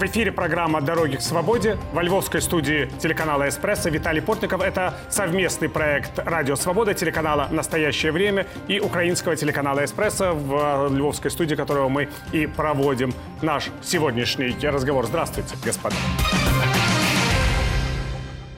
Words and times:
В 0.00 0.04
эфире 0.04 0.32
программа 0.32 0.80
«Дороги 0.80 1.16
к 1.16 1.20
свободе». 1.20 1.76
Во 1.92 2.02
львовской 2.02 2.40
студии 2.40 2.88
телеканала 3.02 3.50
«Эспрессо» 3.50 3.90
Виталий 3.90 4.22
Портников. 4.22 4.62
Это 4.62 4.94
совместный 5.10 5.68
проект 5.68 6.18
«Радио 6.18 6.56
Свобода», 6.56 6.94
телеканала 6.94 7.48
«Настоящее 7.50 8.10
время» 8.10 8.46
и 8.66 8.80
украинского 8.80 9.36
телеканала 9.36 9.84
«Эспрессо», 9.84 10.32
в 10.32 10.88
львовской 10.90 11.30
студии 11.30 11.54
которого 11.54 11.90
мы 11.90 12.08
и 12.32 12.46
проводим 12.46 13.12
наш 13.42 13.68
сегодняшний 13.82 14.56
разговор. 14.66 15.04
Здравствуйте, 15.04 15.54
господа. 15.62 15.94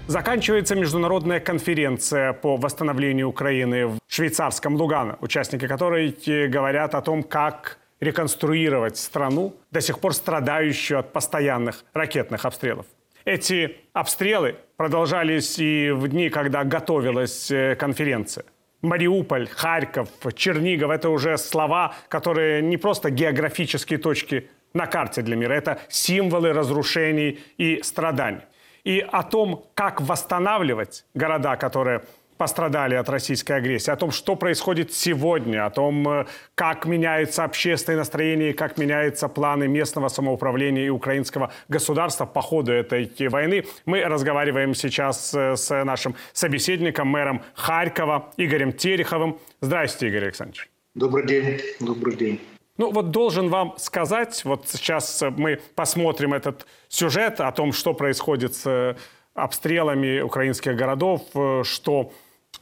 Заканчивается 0.06 0.76
международная 0.76 1.40
конференция 1.40 2.34
по 2.34 2.56
восстановлению 2.56 3.28
Украины 3.28 3.88
в 3.88 3.98
швейцарском 4.06 4.76
Лугано, 4.76 5.16
участники 5.20 5.66
которой 5.66 6.16
говорят 6.48 6.94
о 6.94 7.00
том, 7.00 7.24
как 7.24 7.78
реконструировать 8.02 8.96
страну, 8.96 9.54
до 9.70 9.80
сих 9.80 10.00
пор 10.00 10.12
страдающую 10.12 10.98
от 10.98 11.12
постоянных 11.12 11.84
ракетных 11.94 12.44
обстрелов. 12.44 12.86
Эти 13.24 13.76
обстрелы 13.92 14.56
продолжались 14.76 15.58
и 15.60 15.92
в 15.92 16.08
дни, 16.08 16.28
когда 16.28 16.64
готовилась 16.64 17.48
э, 17.52 17.76
конференция. 17.76 18.44
Мариуполь, 18.82 19.46
Харьков, 19.46 20.08
Чернигов– 20.34 20.90
это 20.90 21.10
уже 21.10 21.38
слова, 21.38 21.94
которые 22.08 22.60
не 22.60 22.76
просто 22.76 23.10
географические 23.10 24.00
точки 24.00 24.50
на 24.74 24.86
карте 24.86 25.22
для 25.22 25.36
мира, 25.36 25.52
это 25.52 25.78
символы 25.88 26.52
разрушений 26.52 27.38
и 27.56 27.80
страданий. 27.84 28.40
И 28.82 28.98
о 28.98 29.22
том, 29.22 29.64
как 29.74 30.00
восстанавливать 30.00 31.04
города, 31.14 31.54
которые 31.54 32.02
пострадали 32.42 32.96
от 32.96 33.08
российской 33.08 33.52
агрессии, 33.52 33.92
о 33.92 33.96
том, 33.96 34.10
что 34.10 34.34
происходит 34.34 34.92
сегодня, 34.92 35.64
о 35.64 35.70
том, 35.70 36.08
э, 36.08 36.26
как 36.56 36.86
меняется 36.86 37.44
общественное 37.44 37.98
настроение, 37.98 38.52
как 38.52 38.78
меняются 38.78 39.28
планы 39.28 39.68
местного 39.68 40.08
самоуправления 40.08 40.86
и 40.86 40.88
украинского 40.88 41.52
государства 41.68 42.26
по 42.26 42.42
ходу 42.42 42.72
этой 42.72 43.28
войны. 43.28 43.64
Мы 43.86 44.02
разговариваем 44.02 44.74
сейчас 44.74 45.32
э, 45.32 45.54
с 45.54 45.84
нашим 45.84 46.16
собеседником, 46.32 47.06
мэром 47.06 47.42
Харькова 47.54 48.32
Игорем 48.36 48.72
Тереховым. 48.72 49.38
Здравствуйте, 49.60 50.08
Игорь 50.08 50.24
Александрович. 50.24 50.68
Добрый 50.96 51.24
день. 51.28 51.60
Добрый 51.78 52.16
день. 52.16 52.40
Ну 52.76 52.90
вот 52.90 53.12
должен 53.12 53.50
вам 53.50 53.74
сказать, 53.78 54.44
вот 54.44 54.66
сейчас 54.66 55.22
мы 55.36 55.60
посмотрим 55.76 56.34
этот 56.34 56.66
сюжет 56.88 57.40
о 57.40 57.52
том, 57.52 57.72
что 57.72 57.94
происходит 57.94 58.56
с 58.56 58.96
обстрелами 59.34 60.20
украинских 60.20 60.74
городов, 60.74 61.22
э, 61.34 61.62
что 61.64 62.12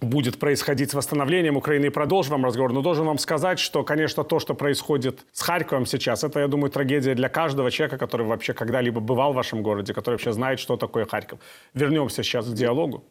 будет 0.01 0.39
происходить 0.39 0.91
с 0.91 0.95
восстановлением 0.95 1.57
Украины. 1.57 1.87
И 1.87 1.91
продолжим 1.91 2.33
вам 2.33 2.45
разговор. 2.45 2.73
Но 2.73 2.83
должен 2.83 3.07
вам 3.07 3.19
сказать, 3.19 3.59
что, 3.59 3.85
конечно, 3.85 4.25
то, 4.25 4.39
что 4.39 4.55
происходит 4.55 5.21
с 5.33 5.43
Харьковом 5.43 5.87
сейчас, 5.87 6.25
это, 6.25 6.41
я 6.41 6.49
думаю, 6.49 6.71
трагедия 6.71 7.15
для 7.15 7.29
каждого 7.29 7.71
человека, 7.71 7.99
который 7.99 8.27
вообще 8.27 8.55
когда-либо 8.55 9.01
бывал 9.01 9.33
в 9.33 9.37
вашем 9.37 9.63
городе, 9.63 9.95
который 9.95 10.15
вообще 10.15 10.33
знает, 10.33 10.59
что 10.59 10.77
такое 10.77 11.05
Харьков. 11.05 11.41
Вернемся 11.75 12.23
сейчас 12.23 12.47
к 12.47 12.55
диалогу 12.55 13.05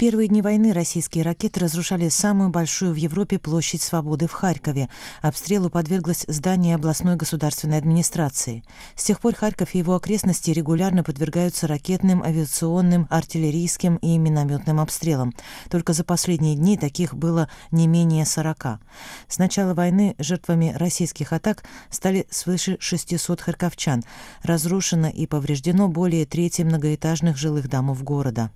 первые 0.00 0.28
дни 0.28 0.40
войны 0.40 0.72
российские 0.72 1.24
ракеты 1.24 1.60
разрушали 1.60 2.08
самую 2.08 2.48
большую 2.48 2.94
в 2.94 2.96
Европе 2.96 3.38
площадь 3.38 3.82
Свободы 3.82 4.28
в 4.28 4.32
Харькове. 4.32 4.88
Обстрелу 5.20 5.68
подверглось 5.68 6.24
здание 6.26 6.76
областной 6.76 7.16
государственной 7.16 7.76
администрации. 7.76 8.64
С 8.96 9.04
тех 9.04 9.20
пор 9.20 9.34
Харьков 9.34 9.74
и 9.74 9.78
его 9.78 9.94
окрестности 9.94 10.52
регулярно 10.52 11.04
подвергаются 11.04 11.66
ракетным, 11.66 12.22
авиационным, 12.22 13.08
артиллерийским 13.10 13.96
и 13.96 14.16
минометным 14.16 14.80
обстрелам. 14.80 15.34
Только 15.68 15.92
за 15.92 16.02
последние 16.02 16.56
дни 16.56 16.78
таких 16.78 17.14
было 17.14 17.50
не 17.70 17.86
менее 17.86 18.24
40. 18.24 18.80
С 19.28 19.36
начала 19.36 19.74
войны 19.74 20.14
жертвами 20.18 20.72
российских 20.74 21.34
атак 21.34 21.62
стали 21.90 22.26
свыше 22.30 22.78
600 22.80 23.42
харьковчан. 23.42 24.02
Разрушено 24.44 25.08
и 25.08 25.26
повреждено 25.26 25.88
более 25.88 26.24
трети 26.24 26.62
многоэтажных 26.62 27.36
жилых 27.36 27.68
домов 27.68 28.02
города. 28.02 28.50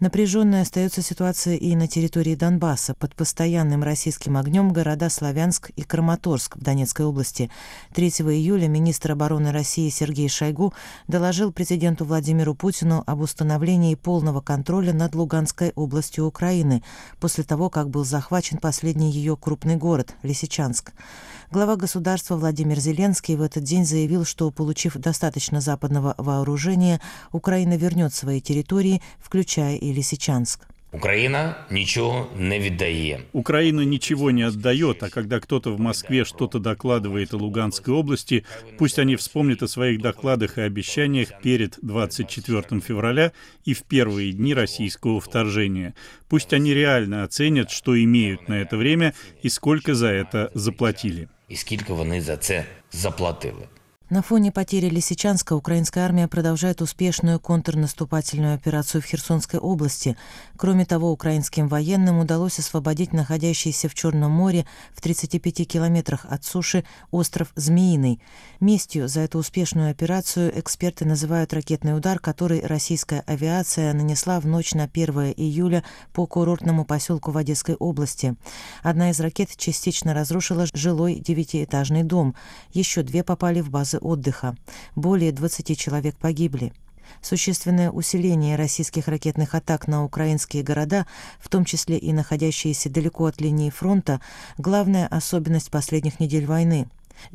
Напряженной 0.00 0.62
остается 0.62 1.02
ситуация 1.02 1.56
и 1.56 1.74
на 1.76 1.88
территории 1.88 2.34
Донбасса. 2.34 2.94
Под 2.94 3.14
постоянным 3.14 3.82
российским 3.82 4.36
огнем 4.36 4.72
города 4.72 5.08
Славянск 5.08 5.70
и 5.70 5.82
Краматорск 5.82 6.56
в 6.56 6.62
Донецкой 6.62 7.06
области. 7.06 7.50
3 7.94 8.08
июля 8.08 8.68
министр 8.68 9.12
обороны 9.12 9.52
России 9.52 9.88
Сергей 9.88 10.28
Шойгу 10.28 10.74
доложил 11.08 11.52
президенту 11.52 12.04
Владимиру 12.04 12.54
Путину 12.54 13.02
об 13.06 13.20
установлении 13.20 13.94
полного 13.94 14.40
контроля 14.40 14.92
над 14.92 15.14
Луганской 15.14 15.72
областью 15.74 16.26
Украины 16.26 16.82
после 17.20 17.44
того, 17.44 17.70
как 17.70 17.90
был 17.90 18.04
захвачен 18.04 18.58
последний 18.58 19.10
ее 19.10 19.36
крупный 19.36 19.76
город– 19.76 20.14
Лисичанск. 20.22 20.92
Глава 21.52 21.76
государства 21.76 22.34
Владимир 22.34 22.80
Зеленский 22.80 23.36
в 23.36 23.42
этот 23.42 23.62
день 23.62 23.84
заявил, 23.84 24.24
что, 24.24 24.50
получив 24.50 24.96
достаточно 24.96 25.60
западного 25.60 26.16
вооружения, 26.18 27.00
Украина 27.30 27.76
вернет 27.76 28.12
свои 28.12 28.40
территории, 28.40 29.00
включая 29.20 29.76
и 29.76 29.92
Лисичанск. 29.92 30.66
Украина 30.92 31.54
ничего 31.70 32.26
не 32.38 32.60
віддає. 32.60 33.20
Украина 33.32 33.84
ничего 33.84 34.30
не 34.30 34.48
отдает, 34.48 35.02
а 35.02 35.08
когда 35.08 35.40
кто-то 35.40 35.74
в 35.74 35.80
Москве 35.80 36.24
что-то 36.24 36.58
докладывает 36.58 37.34
о 37.34 37.36
Луганской 37.36 37.94
области, 37.94 38.44
пусть 38.78 38.98
они 38.98 39.14
вспомнят 39.14 39.62
о 39.62 39.68
своих 39.68 40.00
докладах 40.00 40.58
и 40.58 40.62
обещаниях 40.62 41.28
перед 41.42 41.78
24 41.82 42.80
февраля 42.80 43.32
и 43.64 43.74
в 43.74 43.82
первые 43.82 44.32
дни 44.32 44.54
российского 44.54 45.20
вторжения. 45.20 45.94
Пусть 46.28 46.52
они 46.52 46.74
реально 46.74 47.24
оценят, 47.24 47.70
что 47.70 47.94
имеют 47.94 48.48
на 48.48 48.54
это 48.54 48.76
время 48.76 49.12
и 49.44 49.48
сколько 49.48 49.94
за 49.94 50.08
это 50.08 50.50
заплатили. 50.54 51.28
І 51.48 51.56
скільки 51.56 51.92
вони 51.92 52.20
за 52.20 52.36
це 52.36 52.64
заплатили. 52.92 53.68
На 54.08 54.22
фоне 54.22 54.52
потери 54.52 54.88
Лисичанска 54.88 55.54
украинская 55.54 56.04
армия 56.04 56.28
продолжает 56.28 56.80
успешную 56.80 57.40
контрнаступательную 57.40 58.54
операцию 58.54 59.02
в 59.02 59.04
Херсонской 59.04 59.58
области. 59.58 60.16
Кроме 60.56 60.86
того, 60.86 61.10
украинским 61.10 61.66
военным 61.66 62.20
удалось 62.20 62.60
освободить 62.60 63.12
находящийся 63.12 63.88
в 63.88 63.94
Черном 63.94 64.30
море 64.30 64.64
в 64.94 65.00
35 65.00 65.66
километрах 65.66 66.24
от 66.30 66.44
суши 66.44 66.84
остров 67.10 67.50
Змеиный. 67.56 68.20
Местью 68.60 69.08
за 69.08 69.22
эту 69.22 69.40
успешную 69.40 69.90
операцию 69.90 70.56
эксперты 70.56 71.04
называют 71.04 71.52
ракетный 71.52 71.96
удар, 71.96 72.20
который 72.20 72.64
российская 72.64 73.24
авиация 73.26 73.92
нанесла 73.92 74.38
в 74.38 74.46
ночь 74.46 74.72
на 74.72 74.84
1 74.84 75.34
июля 75.36 75.82
по 76.12 76.28
курортному 76.28 76.84
поселку 76.84 77.32
в 77.32 77.38
Одесской 77.38 77.74
области. 77.74 78.36
Одна 78.84 79.10
из 79.10 79.18
ракет 79.18 79.56
частично 79.56 80.14
разрушила 80.14 80.66
жилой 80.72 81.16
девятиэтажный 81.16 82.04
дом. 82.04 82.36
Еще 82.72 83.02
две 83.02 83.24
попали 83.24 83.60
в 83.60 83.70
базы 83.70 83.95
базы 83.96 83.98
отдыха. 83.98 84.56
Более 84.94 85.32
20 85.32 85.78
человек 85.78 86.16
погибли. 86.16 86.72
Существенное 87.22 87.90
усиление 87.90 88.56
российских 88.56 89.08
ракетных 89.08 89.54
атак 89.54 89.86
на 89.86 90.04
украинские 90.04 90.64
города, 90.64 91.06
в 91.38 91.48
том 91.48 91.64
числе 91.64 91.98
и 91.98 92.12
находящиеся 92.12 92.90
далеко 92.90 93.26
от 93.26 93.40
линии 93.40 93.70
фронта, 93.70 94.20
главная 94.58 95.06
особенность 95.06 95.70
последних 95.70 96.18
недель 96.18 96.46
войны. 96.46 96.88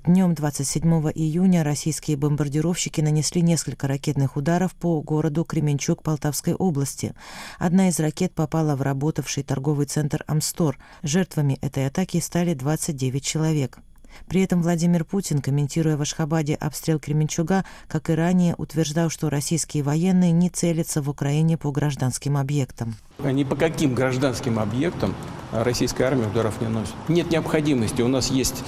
Днем 0.05 0.35
27 0.35 1.09
июня 1.15 1.63
российские 1.63 2.15
бомбардировщики 2.15 3.01
нанесли 3.01 3.41
несколько 3.41 3.87
ракетных 3.87 4.37
ударов 4.37 4.75
по 4.75 5.01
городу 5.01 5.43
Кременчук 5.43 6.03
Полтавской 6.03 6.53
области. 6.53 7.15
Одна 7.57 7.87
из 7.87 7.99
ракет 7.99 8.33
попала 8.33 8.75
в 8.75 8.81
работавший 8.81 9.43
торговый 9.43 9.87
центр 9.87 10.23
«Амстор». 10.27 10.77
Жертвами 11.01 11.57
этой 11.61 11.87
атаки 11.87 12.19
стали 12.19 12.53
29 12.53 13.23
человек. 13.23 13.79
При 14.27 14.41
этом 14.41 14.61
Владимир 14.61 15.05
Путин, 15.05 15.41
комментируя 15.41 15.97
в 15.97 16.01
Ашхабаде 16.01 16.55
обстрел 16.55 16.99
Кременчуга, 16.99 17.65
как 17.87 18.09
и 18.09 18.13
ранее, 18.13 18.55
утверждал, 18.57 19.09
что 19.09 19.29
российские 19.29 19.83
военные 19.83 20.31
не 20.31 20.49
целятся 20.49 21.01
в 21.01 21.09
Украине 21.09 21.57
по 21.57 21.71
гражданским 21.71 22.37
объектам. 22.37 22.95
Ни 23.19 23.43
по 23.43 23.55
каким 23.55 23.93
гражданским 23.93 24.59
объектам 24.59 25.15
российская 25.51 26.05
армия 26.05 26.27
ударов 26.27 26.59
не 26.61 26.67
носит. 26.67 26.95
Нет 27.07 27.29
необходимости. 27.29 28.01
У 28.01 28.07
нас 28.07 28.31
есть 28.31 28.63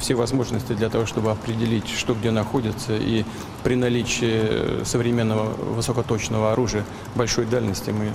все 0.00 0.14
возможности 0.14 0.74
для 0.74 0.88
того, 0.88 1.06
чтобы 1.06 1.30
определить, 1.30 1.88
что 1.88 2.14
где 2.14 2.30
находится. 2.30 2.96
И 2.96 3.24
при 3.64 3.74
наличии 3.74 4.84
современного 4.84 5.52
высокоточного 5.74 6.52
оружия 6.52 6.84
большой 7.14 7.46
дальности 7.46 7.90
мы 7.90 8.12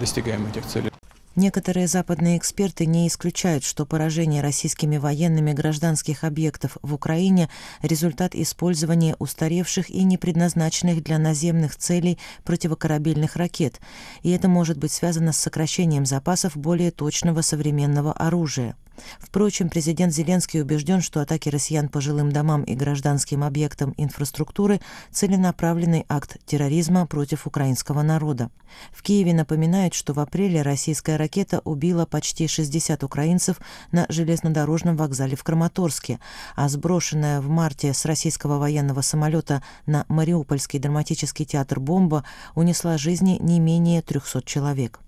достигаем 0.00 0.46
этих 0.46 0.66
целей. 0.66 0.91
Некоторые 1.34 1.86
западные 1.86 2.36
эксперты 2.36 2.84
не 2.84 3.08
исключают, 3.08 3.64
что 3.64 3.86
поражение 3.86 4.42
российскими 4.42 4.98
военными 4.98 5.54
гражданских 5.54 6.24
объектов 6.24 6.76
в 6.82 6.92
Украине– 6.92 7.48
результат 7.82 8.34
использования 8.34 9.16
устаревших 9.18 9.88
и 9.88 10.02
не 10.04 10.18
предназначенных 10.18 11.02
для 11.02 11.18
наземных 11.18 11.76
целей 11.76 12.18
противокорабельных 12.44 13.36
ракет, 13.36 13.80
и 14.22 14.30
это 14.30 14.48
может 14.48 14.76
быть 14.76 14.92
связано 14.92 15.32
с 15.32 15.38
сокращением 15.38 16.04
запасов 16.04 16.54
более 16.54 16.90
точного 16.90 17.40
современного 17.40 18.12
оружия. 18.12 18.76
Впрочем, 19.18 19.68
президент 19.68 20.12
Зеленский 20.12 20.60
убежден, 20.62 21.00
что 21.00 21.20
атаки 21.20 21.48
россиян 21.48 21.88
по 21.88 22.00
жилым 22.00 22.32
домам 22.32 22.62
и 22.62 22.74
гражданским 22.74 23.44
объектам 23.44 23.94
инфраструктуры– 23.96 24.80
целенаправленный 25.10 26.04
акт 26.08 26.38
терроризма 26.46 27.06
против 27.06 27.46
украинского 27.46 28.02
народа. 28.02 28.50
В 28.92 29.02
Киеве 29.02 29.34
напоминают, 29.34 29.94
что 29.94 30.12
в 30.12 30.20
апреле 30.20 30.62
российская 30.62 31.16
ракета 31.16 31.60
убила 31.64 32.06
почти 32.06 32.46
60 32.46 33.02
украинцев 33.04 33.58
на 33.90 34.06
железнодорожном 34.08 34.96
вокзале 34.96 35.36
в 35.36 35.44
Краматорске, 35.44 36.18
а 36.56 36.68
сброшенная 36.68 37.40
в 37.40 37.48
марте 37.48 37.92
с 37.92 38.04
российского 38.04 38.58
военного 38.58 39.00
самолета 39.02 39.62
на 39.86 40.04
Мариупольский 40.08 40.78
драматический 40.78 41.44
театр 41.44 41.80
бомба 41.80 42.24
унесла 42.54 42.98
жизни 42.98 43.38
не 43.40 43.60
менее 43.60 44.02
300 44.02 44.42
человек. 44.42 45.00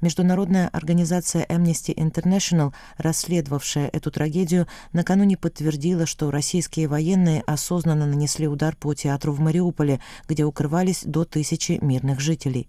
Международная 0.00 0.68
организация 0.68 1.44
Amnesty 1.46 1.94
International, 1.94 2.72
расследовавшая 2.98 3.88
эту 3.92 4.10
трагедию, 4.10 4.66
накануне 4.92 5.36
подтвердила, 5.36 6.06
что 6.06 6.30
российские 6.30 6.88
военные 6.88 7.42
осознанно 7.46 8.06
нанесли 8.06 8.48
удар 8.48 8.76
по 8.76 8.94
театру 8.94 9.32
в 9.32 9.40
Мариуполе, 9.40 10.00
где 10.28 10.44
укрывались 10.44 11.02
до 11.04 11.24
тысячи 11.24 11.78
мирных 11.80 12.20
жителей. 12.20 12.68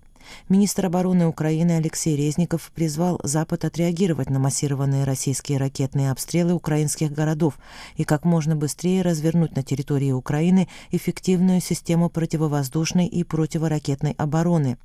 Министр 0.49 0.87
обороны 0.87 1.27
Украины 1.27 1.73
Алексей 1.73 2.15
Резников 2.15 2.71
призвал 2.73 3.19
Запад 3.23 3.65
отреагировать 3.65 4.29
на 4.29 4.39
массированные 4.39 5.03
российские 5.03 5.57
ракетные 5.57 6.11
обстрелы 6.11 6.53
украинских 6.53 7.11
городов 7.11 7.57
и 7.95 8.03
как 8.03 8.25
можно 8.25 8.55
быстрее 8.55 9.01
развернуть 9.01 9.55
на 9.55 9.63
территории 9.63 10.11
Украины 10.11 10.67
эффективную 10.91 11.61
систему 11.61 12.09
противовоздушной 12.09 13.07
и 13.07 13.23
противоракетной 13.23 14.13
обороны. 14.17 14.77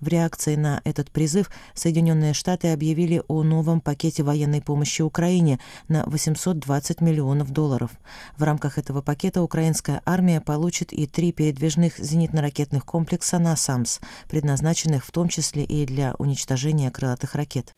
В 0.00 0.08
реакции 0.08 0.56
на 0.56 0.80
этот 0.84 1.10
призыв 1.10 1.50
Соединенные 1.74 2.34
Штаты 2.34 2.72
объявили 2.72 3.22
о 3.28 3.42
новом 3.42 3.80
пакете 3.80 4.22
военной 4.22 4.62
помощи 4.62 5.02
Украине 5.02 5.58
на 5.88 6.04
820 6.06 7.00
миллионов 7.00 7.50
долларов. 7.50 7.90
В 8.36 8.42
рамках 8.42 8.78
этого 8.78 9.02
пакета 9.02 9.42
украинская 9.42 10.02
армия 10.04 10.40
получит 10.40 10.92
и 10.92 11.06
три 11.06 11.32
передвижных 11.32 11.98
зенитно-ракетных 11.98 12.84
комплекса 12.84 13.38
«Насамс», 13.38 14.00
предназначенных 14.28 14.85
предназначенных 14.86 15.04
в 15.04 15.10
том 15.10 15.28
числе 15.28 15.64
и 15.64 15.86
для 15.86 16.14
уничтожения 16.18 16.90
крылатых 16.90 17.34
ракет. 17.34 17.74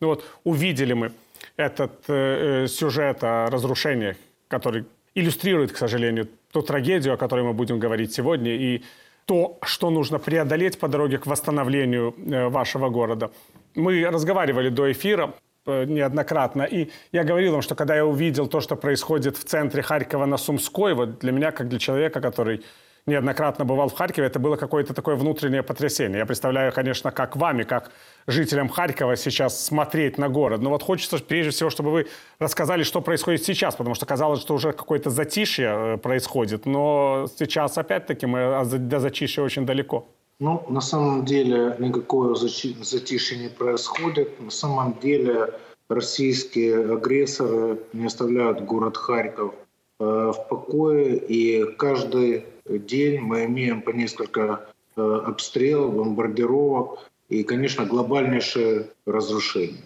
Ну 0.00 0.08
вот 0.08 0.24
увидели 0.44 0.94
мы 0.94 1.12
этот 1.56 1.92
э, 2.08 2.64
э, 2.64 2.68
сюжет 2.68 3.24
о 3.24 3.50
разрушениях, 3.50 4.16
который 4.48 4.84
иллюстрирует, 5.14 5.72
к 5.72 5.76
сожалению, 5.76 6.28
ту 6.52 6.62
трагедию, 6.62 7.14
о 7.14 7.16
которой 7.16 7.44
мы 7.44 7.52
будем 7.52 7.78
говорить 7.78 8.12
сегодня, 8.12 8.54
и 8.54 8.82
то, 9.26 9.58
что 9.62 9.90
нужно 9.90 10.18
преодолеть 10.18 10.78
по 10.78 10.88
дороге 10.88 11.18
к 11.18 11.26
восстановлению 11.26 12.14
э, 12.16 12.48
вашего 12.48 12.90
города. 12.90 13.30
Мы 13.74 14.10
разговаривали 14.10 14.70
до 14.70 14.84
эфира 14.84 15.34
э, 15.66 15.84
неоднократно, 15.84 16.62
и 16.62 16.88
я 17.12 17.24
говорил 17.24 17.52
вам, 17.52 17.62
что 17.62 17.74
когда 17.74 17.96
я 17.96 18.04
увидел 18.04 18.48
то, 18.48 18.60
что 18.60 18.76
происходит 18.76 19.36
в 19.36 19.44
центре 19.44 19.82
Харькова 19.82 20.26
на 20.26 20.38
Сумской, 20.38 20.94
вот 20.94 21.18
для 21.18 21.32
меня, 21.32 21.50
как 21.50 21.68
для 21.68 21.78
человека, 21.78 22.20
который 22.20 22.60
неоднократно 23.08 23.64
бывал 23.64 23.88
в 23.88 23.94
Харькове, 23.94 24.26
это 24.26 24.38
было 24.38 24.56
какое-то 24.56 24.94
такое 24.94 25.16
внутреннее 25.16 25.62
потрясение. 25.62 26.18
Я 26.18 26.26
представляю, 26.26 26.72
конечно, 26.72 27.10
как 27.10 27.36
вами, 27.36 27.64
как 27.64 27.90
жителям 28.26 28.68
Харькова 28.68 29.16
сейчас 29.16 29.64
смотреть 29.64 30.18
на 30.18 30.28
город. 30.28 30.60
Но 30.60 30.70
вот 30.70 30.82
хочется 30.82 31.18
прежде 31.18 31.50
всего, 31.50 31.70
чтобы 31.70 31.90
вы 31.90 32.06
рассказали, 32.38 32.84
что 32.84 33.00
происходит 33.00 33.42
сейчас, 33.44 33.74
потому 33.74 33.94
что 33.94 34.06
казалось, 34.06 34.40
что 34.40 34.54
уже 34.54 34.72
какое-то 34.72 35.10
затишье 35.10 35.94
э, 35.94 35.96
происходит, 35.96 36.66
но 36.66 37.26
сейчас 37.38 37.78
опять-таки 37.78 38.26
мы 38.26 38.64
до 38.64 39.00
затишья 39.00 39.42
очень 39.42 39.66
далеко. 39.66 40.06
Ну, 40.40 40.64
на 40.68 40.80
самом 40.80 41.24
деле 41.24 41.74
никакое 41.80 42.34
затишье 42.34 43.38
не 43.38 43.48
происходит. 43.48 44.40
На 44.40 44.50
самом 44.50 44.96
деле 45.02 45.54
российские 45.88 46.94
агрессоры 46.94 47.78
не 47.92 48.06
оставляют 48.06 48.60
город 48.60 48.96
Харьков 48.96 49.54
э, 49.98 50.04
в 50.04 50.48
покое, 50.48 51.16
и 51.16 51.64
каждый 51.76 52.44
день. 52.68 53.20
Мы 53.20 53.44
имеем 53.46 53.82
по 53.82 53.90
несколько 53.90 54.68
э, 54.96 55.00
обстрелов, 55.00 55.94
бомбардировок 55.94 57.10
и, 57.28 57.42
конечно, 57.42 57.84
глобальнейшее 57.84 58.88
разрушение. 59.06 59.82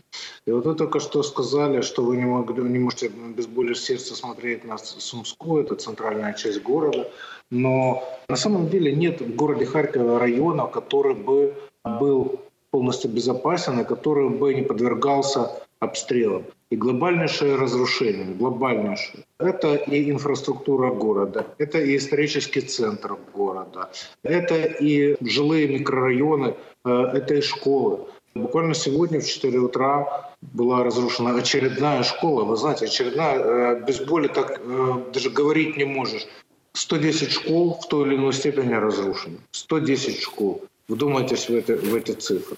И 0.46 0.50
вот 0.50 0.66
вы 0.66 0.74
только 0.74 1.00
что 1.00 1.22
сказали, 1.22 1.80
что 1.80 2.02
вы 2.02 2.16
не, 2.16 2.24
могли, 2.24 2.62
не 2.62 2.78
можете 2.78 3.08
без 3.08 3.46
боли 3.46 3.74
сердца 3.74 4.14
смотреть 4.14 4.64
на 4.64 4.78
Сумскую, 4.78 5.64
это 5.64 5.74
центральная 5.74 6.34
часть 6.34 6.62
города, 6.62 7.10
но 7.50 8.02
на 8.28 8.36
самом 8.36 8.68
деле 8.68 8.94
нет 8.94 9.20
в 9.20 9.34
городе 9.34 9.66
Харькова 9.66 10.18
района, 10.18 10.66
который 10.66 11.14
бы 11.14 11.54
был 11.84 12.40
полностью 12.70 13.10
безопасен 13.10 13.80
и 13.80 13.84
который 13.84 14.28
бы 14.30 14.54
не 14.54 14.62
подвергался 14.62 15.50
обстрелам 15.80 16.44
и 16.72 16.76
глобальнейшее 16.76 17.56
разрушение, 17.56 18.24
глобальнейшее. 18.34 19.24
Это 19.38 19.74
и 19.74 20.10
инфраструктура 20.10 20.90
города, 20.90 21.46
это 21.58 21.78
и 21.78 21.98
исторический 21.98 22.62
центр 22.62 23.18
города, 23.34 23.90
это 24.22 24.54
и 24.54 25.16
жилые 25.20 25.68
микрорайоны, 25.68 26.54
э, 26.84 26.90
это 27.18 27.34
и 27.34 27.42
школы. 27.42 28.06
Буквально 28.34 28.72
сегодня 28.72 29.20
в 29.20 29.26
4 29.26 29.58
утра 29.58 30.32
была 30.40 30.82
разрушена 30.82 31.36
очередная 31.36 32.02
школа. 32.04 32.44
Вы 32.44 32.56
знаете, 32.56 32.86
очередная, 32.86 33.38
э, 33.38 33.84
без 33.86 34.00
боли 34.00 34.28
так 34.28 34.62
э, 34.64 34.94
даже 35.12 35.28
говорить 35.28 35.76
не 35.76 35.84
можешь. 35.84 36.26
110 36.72 37.30
школ 37.30 37.78
в 37.82 37.88
той 37.88 38.06
или 38.06 38.16
иной 38.16 38.32
степени 38.32 38.72
разрушены. 38.72 39.36
110 39.50 40.20
школ. 40.22 40.64
Вдумайтесь 40.88 41.50
в, 41.50 41.54
это, 41.54 41.76
в 41.76 41.94
эти 41.94 42.12
цифры. 42.12 42.56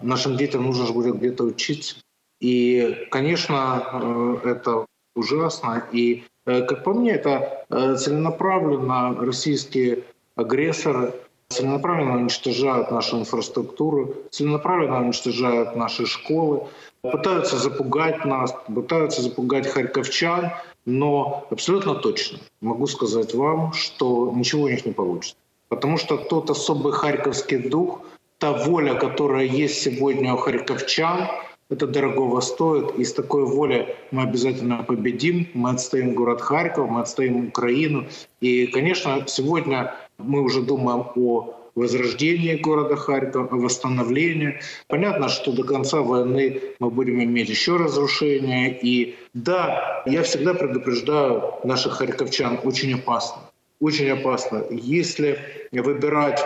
Нашим 0.00 0.36
детям 0.36 0.64
нужно 0.64 0.86
же 0.86 0.92
будет 0.92 1.18
где-то 1.18 1.44
учиться. 1.44 1.94
И, 2.42 3.06
конечно, 3.10 3.86
э, 3.92 4.50
это 4.50 4.86
ужасно. 5.14 5.84
И, 5.92 6.24
э, 6.44 6.62
как 6.62 6.82
по 6.82 6.92
мне, 6.92 7.12
это 7.12 7.64
э, 7.70 7.94
целенаправленно 7.94 9.14
российские 9.14 10.02
агрессоры 10.34 11.12
целенаправленно 11.50 12.16
уничтожают 12.16 12.90
нашу 12.90 13.18
инфраструктуру, 13.20 14.14
целенаправленно 14.30 15.02
уничтожают 15.02 15.76
наши 15.76 16.06
школы, 16.06 16.66
пытаются 17.02 17.58
запугать 17.58 18.24
нас, 18.24 18.54
пытаются 18.74 19.22
запугать 19.22 19.68
харьковчан, 19.68 20.50
но 20.84 21.46
абсолютно 21.50 21.94
точно 21.94 22.38
могу 22.60 22.86
сказать 22.86 23.34
вам, 23.34 23.72
что 23.72 24.32
ничего 24.34 24.62
у 24.62 24.68
них 24.68 24.84
не 24.86 24.92
получится. 24.92 25.36
Потому 25.68 25.96
что 25.96 26.16
тот 26.16 26.50
особый 26.50 26.92
харьковский 26.92 27.58
дух, 27.58 28.00
та 28.38 28.52
воля, 28.52 28.94
которая 28.94 29.44
есть 29.44 29.82
сегодня 29.82 30.34
у 30.34 30.38
харьковчан– 30.38 31.28
это 31.72 31.86
дорогого 31.86 32.40
стоит. 32.40 32.98
И 32.98 33.04
с 33.04 33.12
такой 33.12 33.44
волей 33.44 33.86
мы 34.10 34.22
обязательно 34.22 34.82
победим. 34.82 35.48
Мы 35.54 35.70
отстоим 35.70 36.14
город 36.14 36.40
Харьков, 36.40 36.90
мы 36.90 37.00
отстоим 37.00 37.48
Украину. 37.48 38.06
И, 38.40 38.66
конечно, 38.66 39.24
сегодня 39.26 39.94
мы 40.18 40.42
уже 40.42 40.60
думаем 40.60 41.06
о 41.16 41.54
возрождении 41.74 42.56
города 42.56 42.96
Харькова, 42.96 43.48
о 43.50 43.56
восстановлении. 43.56 44.60
Понятно, 44.88 45.30
что 45.30 45.52
до 45.52 45.64
конца 45.64 46.02
войны 46.02 46.60
мы 46.78 46.90
будем 46.90 47.22
иметь 47.22 47.48
еще 47.48 47.76
разрушения. 47.76 48.78
И 48.82 49.16
да, 49.32 50.02
я 50.04 50.22
всегда 50.22 50.52
предупреждаю 50.52 51.54
наших 51.64 51.94
харьковчан, 51.94 52.60
очень 52.64 52.94
опасно. 52.94 53.38
Очень 53.80 54.10
опасно. 54.10 54.64
Если 54.70 55.38
выбирать 55.72 56.44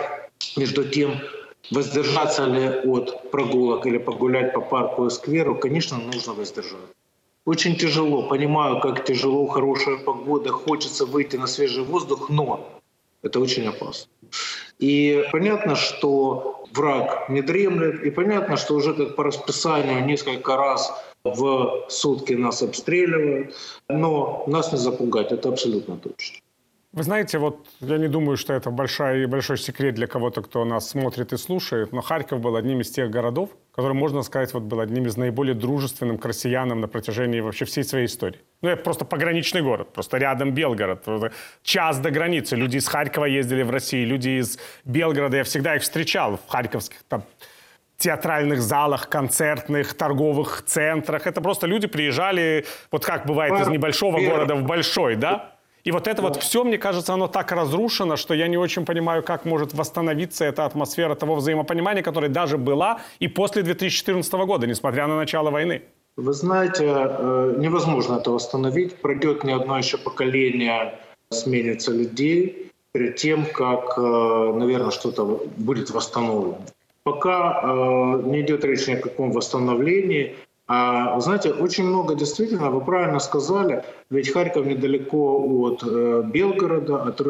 между 0.55 0.85
тем, 0.85 1.19
Воздержаться 1.71 2.45
ли 2.45 2.67
от 2.85 3.29
прогулок 3.31 3.85
или 3.85 3.97
погулять 3.97 4.53
по 4.53 4.61
парку 4.61 5.05
и 5.05 5.09
скверу, 5.09 5.55
конечно, 5.55 5.97
нужно 5.97 6.33
воздержаться. 6.33 6.93
Очень 7.45 7.75
тяжело, 7.75 8.23
понимаю, 8.23 8.79
как 8.81 9.05
тяжело, 9.05 9.47
хорошая 9.47 9.97
погода, 9.97 10.49
хочется 10.49 11.05
выйти 11.05 11.37
на 11.37 11.47
свежий 11.47 11.83
воздух, 11.83 12.29
но 12.29 12.69
это 13.21 13.39
очень 13.39 13.67
опасно. 13.67 14.11
И 14.79 15.25
понятно, 15.31 15.75
что 15.75 16.65
враг 16.73 17.29
не 17.29 17.41
дремлет, 17.41 18.03
и 18.03 18.11
понятно, 18.11 18.57
что 18.57 18.75
уже 18.75 18.93
как 18.93 19.15
по 19.15 19.23
расписанию 19.23 20.05
несколько 20.05 20.55
раз 20.57 20.91
в 21.23 21.85
сутки 21.89 22.33
нас 22.33 22.61
обстреливают, 22.61 23.55
но 23.89 24.43
нас 24.47 24.71
не 24.71 24.77
запугать, 24.77 25.31
это 25.31 25.49
абсолютно 25.49 25.97
точно. 25.97 26.39
Вы 26.93 27.03
знаете, 27.03 27.37
вот 27.37 27.67
я 27.81 27.97
не 27.97 28.07
думаю, 28.07 28.37
что 28.37 28.53
это 28.53 28.71
большой, 28.71 29.25
большой 29.25 29.57
секрет 29.57 29.95
для 29.95 30.07
кого-то, 30.07 30.41
кто 30.41 30.63
нас 30.63 30.89
смотрит 30.89 31.33
и 31.33 31.37
слушает, 31.37 31.91
но 31.91 32.01
Харьков 32.01 32.39
был 32.39 32.55
одним 32.55 32.79
из 32.79 32.89
тех 32.89 33.11
городов, 33.11 33.49
который, 33.71 33.93
можно 33.93 34.23
сказать, 34.23 34.53
вот 34.53 34.63
был 34.63 34.79
одним 34.79 35.05
из 35.05 35.17
наиболее 35.17 35.53
дружественным 35.53 36.17
к 36.17 36.25
россиянам 36.25 36.79
на 36.79 36.87
протяжении 36.87 37.41
вообще 37.41 37.65
всей 37.65 37.83
своей 37.83 38.05
истории. 38.05 38.39
Ну, 38.61 38.69
это 38.69 38.81
просто 38.81 39.03
пограничный 39.03 39.61
город, 39.61 39.91
просто 39.93 40.17
рядом 40.17 40.53
Белгород. 40.53 41.05
Час 41.61 41.99
до 41.99 42.09
границы. 42.09 42.55
Люди 42.55 42.77
из 42.77 42.87
Харькова 42.87 43.25
ездили 43.25 43.63
в 43.63 43.69
Россию, 43.69 44.07
люди 44.07 44.39
из 44.39 44.57
Белгорода, 44.85 45.37
я 45.37 45.43
всегда 45.43 45.75
их 45.75 45.83
встречал 45.83 46.37
в 46.37 46.49
харьковских 46.49 47.03
там, 47.09 47.23
театральных 47.97 48.61
залах, 48.61 49.09
концертных, 49.09 49.93
торговых 49.93 50.63
центрах. 50.65 51.27
Это 51.27 51.41
просто 51.41 51.67
люди 51.67 51.87
приезжали, 51.87 52.65
вот 52.91 53.05
как 53.05 53.25
бывает 53.25 53.59
из 53.59 53.67
небольшого 53.67 54.19
города 54.21 54.55
в 54.55 54.63
большой, 54.63 55.15
да? 55.17 55.56
И 55.87 55.91
вот 55.91 56.05
это 56.05 56.21
вот 56.21 56.35
все, 56.35 56.65
мне 56.65 56.77
кажется, 56.77 57.13
оно 57.13 57.27
так 57.29 57.53
разрушено, 57.53 58.17
что 58.17 58.33
я 58.33 58.49
не 58.49 58.57
очень 58.57 58.85
понимаю, 58.85 59.23
как 59.23 59.45
может 59.45 59.73
восстановиться 59.73 60.43
эта 60.43 60.65
атмосфера 60.65 61.15
того 61.15 61.35
взаимопонимания, 61.35 62.03
которая 62.03 62.29
даже 62.29 62.57
была 62.57 62.99
и 63.21 63.29
после 63.29 63.63
2014 63.63 64.33
года, 64.33 64.67
несмотря 64.67 65.07
на 65.07 65.15
начало 65.15 65.49
войны. 65.49 65.81
Вы 66.17 66.33
знаете, 66.33 66.83
э, 66.85 67.55
невозможно 67.57 68.17
это 68.17 68.31
восстановить. 68.31 68.97
Пройдет 68.97 69.45
не 69.45 69.53
одно 69.53 69.77
еще 69.77 69.97
поколение, 69.97 70.99
сменится 71.29 71.93
людей 71.93 72.69
перед 72.91 73.15
тем, 73.15 73.45
как, 73.45 73.97
э, 73.97 74.01
наверное, 74.59 74.91
что-то 74.91 75.41
будет 75.55 75.91
восстановлено. 75.91 76.57
Пока 77.03 77.61
э, 77.63 78.21
не 78.25 78.41
идет 78.41 78.65
речь 78.65 78.87
ни 78.87 78.95
о 78.95 78.99
каком 78.99 79.31
восстановлении. 79.31 80.35
А, 80.67 81.19
знаете, 81.19 81.51
очень 81.51 81.85
много 81.85 82.15
действительно, 82.15 82.69
вы 82.69 82.81
правильно 82.81 83.19
сказали, 83.19 83.83
ведь 84.09 84.31
Харьков 84.33 84.65
недалеко 84.65 85.41
от 85.61 85.83
Белгорода, 86.25 87.03
от 87.03 87.21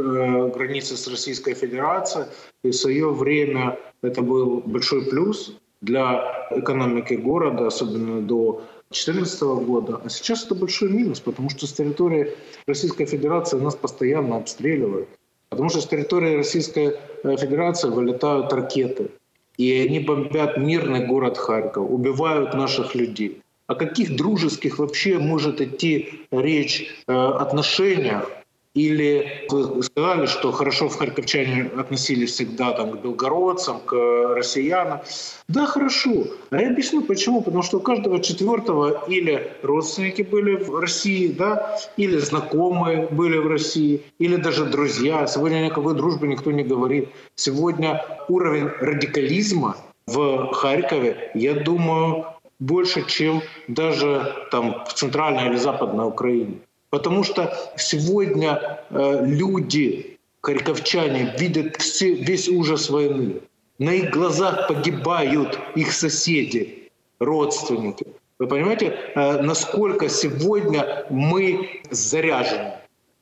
границы 0.55 0.97
с 0.97 1.07
Российской 1.07 1.53
Федерацией, 1.53 2.25
и 2.63 2.71
в 2.71 2.75
свое 2.75 3.11
время 3.11 3.77
это 4.01 4.21
был 4.21 4.63
большой 4.65 5.05
плюс 5.05 5.55
для 5.81 6.47
экономики 6.51 7.13
города, 7.13 7.67
особенно 7.67 8.21
до 8.21 8.63
2014 8.89 9.41
года. 9.65 10.01
А 10.03 10.09
сейчас 10.09 10.45
это 10.45 10.55
большой 10.55 10.89
минус, 10.89 11.19
потому 11.19 11.49
что 11.49 11.67
с 11.67 11.73
территории 11.73 12.33
Российской 12.67 13.05
Федерации 13.05 13.59
нас 13.59 13.75
постоянно 13.75 14.37
обстреливают. 14.37 15.09
Потому 15.49 15.69
что 15.69 15.81
с 15.81 15.87
территории 15.87 16.37
Российской 16.37 16.97
э, 17.23 17.37
Федерации 17.37 17.89
вылетают 17.89 18.51
ракеты. 18.51 19.11
И 19.57 19.71
они 19.79 19.99
бомбят 19.99 20.57
мирный 20.57 21.05
город 21.05 21.37
Харьков, 21.37 21.89
убивают 21.89 22.53
наших 22.53 22.95
людей. 22.95 23.41
О 23.65 23.75
каких 23.75 24.15
дружеских 24.15 24.79
вообще 24.79 25.17
может 25.17 25.59
идти 25.59 26.21
речь 26.31 26.89
э, 27.07 27.13
отношениях 27.13 28.29
или 28.77 29.47
вы 29.49 29.81
сказали, 29.81 30.27
что 30.27 30.51
хорошо 30.51 30.87
в 30.87 30.95
харьковчане 30.95 31.71
относились 31.77 32.31
всегда 32.31 32.71
там, 32.73 32.91
к 32.91 33.01
белгородцам, 33.01 33.79
к 33.79 33.95
россиянам. 34.35 34.99
Да, 35.47 35.65
хорошо. 35.65 36.27
А 36.51 36.61
я 36.61 36.69
объясню 36.69 37.01
почему. 37.01 37.41
Потому 37.41 37.63
что 37.63 37.77
у 37.77 37.79
каждого 37.79 38.21
четвертого 38.21 39.03
или 39.07 39.51
родственники 39.63 40.21
были 40.21 40.55
в 40.55 40.79
России, 40.79 41.27
да, 41.29 41.77
или 41.97 42.17
знакомые 42.19 43.07
были 43.07 43.37
в 43.37 43.47
России, 43.47 44.01
или 44.19 44.35
даже 44.35 44.65
друзья. 44.65 45.25
Сегодня 45.25 45.65
никакой 45.65 45.95
дружбы 45.95 46.27
никто 46.27 46.51
не 46.51 46.63
говорит. 46.63 47.09
Сегодня 47.35 48.05
уровень 48.27 48.67
радикализма 48.79 49.75
в 50.05 50.53
Харькове, 50.53 51.31
я 51.33 51.53
думаю, 51.53 52.25
больше, 52.59 53.07
чем 53.07 53.41
даже 53.67 54.33
там 54.51 54.83
в 54.87 54.93
центральной 54.93 55.47
или 55.47 55.57
западной 55.57 56.05
Украине. 56.05 56.59
Потому 56.89 57.23
что 57.23 57.53
сегодня 57.77 58.79
э, 58.89 59.25
люди, 59.25 60.17
харьковчане, 60.41 61.35
видят 61.37 61.75
все, 61.77 62.13
весь 62.13 62.47
ужас 62.47 62.89
войны. 62.89 63.41
На 63.79 63.91
их 63.91 64.11
глазах 64.11 64.67
погибают 64.67 65.59
их 65.75 65.91
соседи, 65.91 66.89
родственники. 67.19 68.07
Вы 68.39 68.47
понимаете, 68.47 68.97
э, 69.15 69.41
насколько 69.41 70.07
сегодня 70.09 71.05
мы 71.09 71.81
заряжены? 71.91 72.73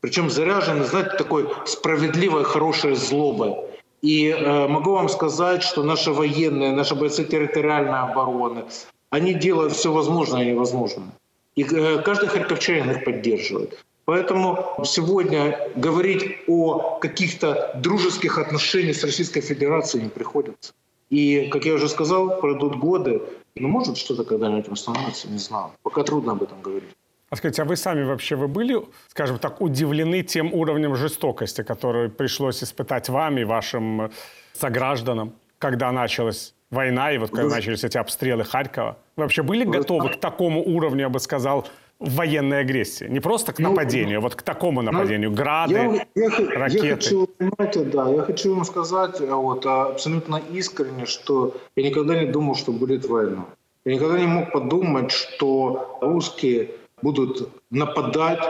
Причем 0.01 0.29
заряжены, 0.29 0.84
знаете, 0.84 1.17
такой 1.17 1.50
справедливой, 1.65 2.43
хорошей 2.43 2.95
злобой. 2.95 3.55
И 4.01 4.27
э, 4.29 4.67
могу 4.67 4.91
вам 4.91 5.10
сказать, 5.10 5.63
что 5.63 5.81
наши 5.81 6.12
военные, 6.12 6.72
наши 6.72 6.93
бойцы 6.93 7.24
территориальной 7.24 8.01
обороны, 8.01 8.65
они 9.10 9.34
делают 9.34 9.74
все 9.74 9.91
возможное 9.91 10.43
и 10.43 10.51
невозможное. 10.51 11.07
И 11.55 11.63
э, 11.63 12.01
каждый 12.01 12.29
харьковчанин 12.29 12.91
их 12.91 13.03
поддерживает. 13.05 13.85
Поэтому 14.05 14.83
сегодня 14.85 15.57
говорить 15.75 16.38
о 16.47 17.00
каких-то 17.00 17.71
дружеских 17.75 18.38
отношениях 18.38 18.95
с 18.95 19.03
Российской 19.03 19.41
Федерацией 19.41 20.03
не 20.03 20.09
приходится. 20.09 20.74
И, 21.09 21.50
как 21.51 21.65
я 21.65 21.74
уже 21.74 21.88
сказал, 21.88 22.39
пройдут 22.39 22.75
годы. 22.75 23.21
Ну, 23.55 23.67
может, 23.67 23.97
что-то 23.97 24.24
когда-нибудь 24.24 24.67
восстановится, 24.67 25.29
не 25.29 25.38
знаю. 25.38 25.71
Пока 25.83 26.03
трудно 26.03 26.33
об 26.33 26.43
этом 26.43 26.62
говорить. 26.62 26.89
А 27.29 27.35
скажите, 27.35 27.63
а 27.63 27.65
вы 27.65 27.75
сами 27.75 28.03
вообще 28.03 28.35
вы 28.35 28.47
были, 28.47 28.81
скажем 29.07 29.39
так, 29.39 29.62
удивлены 29.62 30.24
тем 30.24 30.53
уровнем 30.53 30.95
жестокости, 30.95 31.63
который 31.63 32.09
пришлось 32.09 32.63
испытать 32.63 33.09
вам 33.09 33.38
и 33.38 33.43
вашим 33.43 34.12
согражданам, 34.53 35.33
когда 35.57 35.91
началась 35.91 36.54
война 36.72 37.12
и 37.12 37.17
вот 37.17 37.31
когда 37.31 37.55
начались 37.55 37.84
эти 37.84 37.98
обстрелы 37.98 38.43
Харькова? 38.43 38.98
Вы 39.15 39.24
вообще 39.24 39.43
были 39.43 39.65
вы... 39.65 39.74
готовы 39.74 40.10
к 40.10 40.19
такому 40.19 40.63
уровню, 40.63 41.01
я 41.01 41.10
бы 41.10 41.19
сказал, 41.19 41.67
военной 42.00 42.62
агрессии? 42.62 43.05
Не 43.05 43.19
просто 43.19 43.53
к 43.53 43.60
ну, 43.60 43.69
нападению, 43.69 44.17
ну, 44.17 44.24
вот 44.24 44.36
к 44.36 44.41
такому 44.41 44.81
ну, 44.81 44.91
нападению. 44.91 45.31
Грады, 45.31 45.74
я, 45.74 46.05
я, 46.15 46.29
ракеты. 46.29 46.88
Я 46.88 46.95
хочу, 46.95 47.27
понимаете, 47.27 47.84
да, 47.86 48.10
я 48.10 48.22
хочу 48.22 48.55
вам 48.55 48.65
сказать 48.65 49.22
э, 49.22 49.34
вот, 49.34 49.65
абсолютно 49.65 50.41
искренне, 50.51 51.05
что 51.05 51.55
я 51.75 51.84
никогда 51.89 52.22
не 52.22 52.31
думал, 52.31 52.55
что 52.55 52.72
будет 52.72 53.07
война. 53.07 53.45
Я 53.86 53.95
никогда 53.95 54.19
не 54.19 54.27
мог 54.27 54.51
подумать, 54.51 55.12
что 55.12 56.00
русские 56.01 56.72
будут 57.01 57.50
нападать 57.69 58.43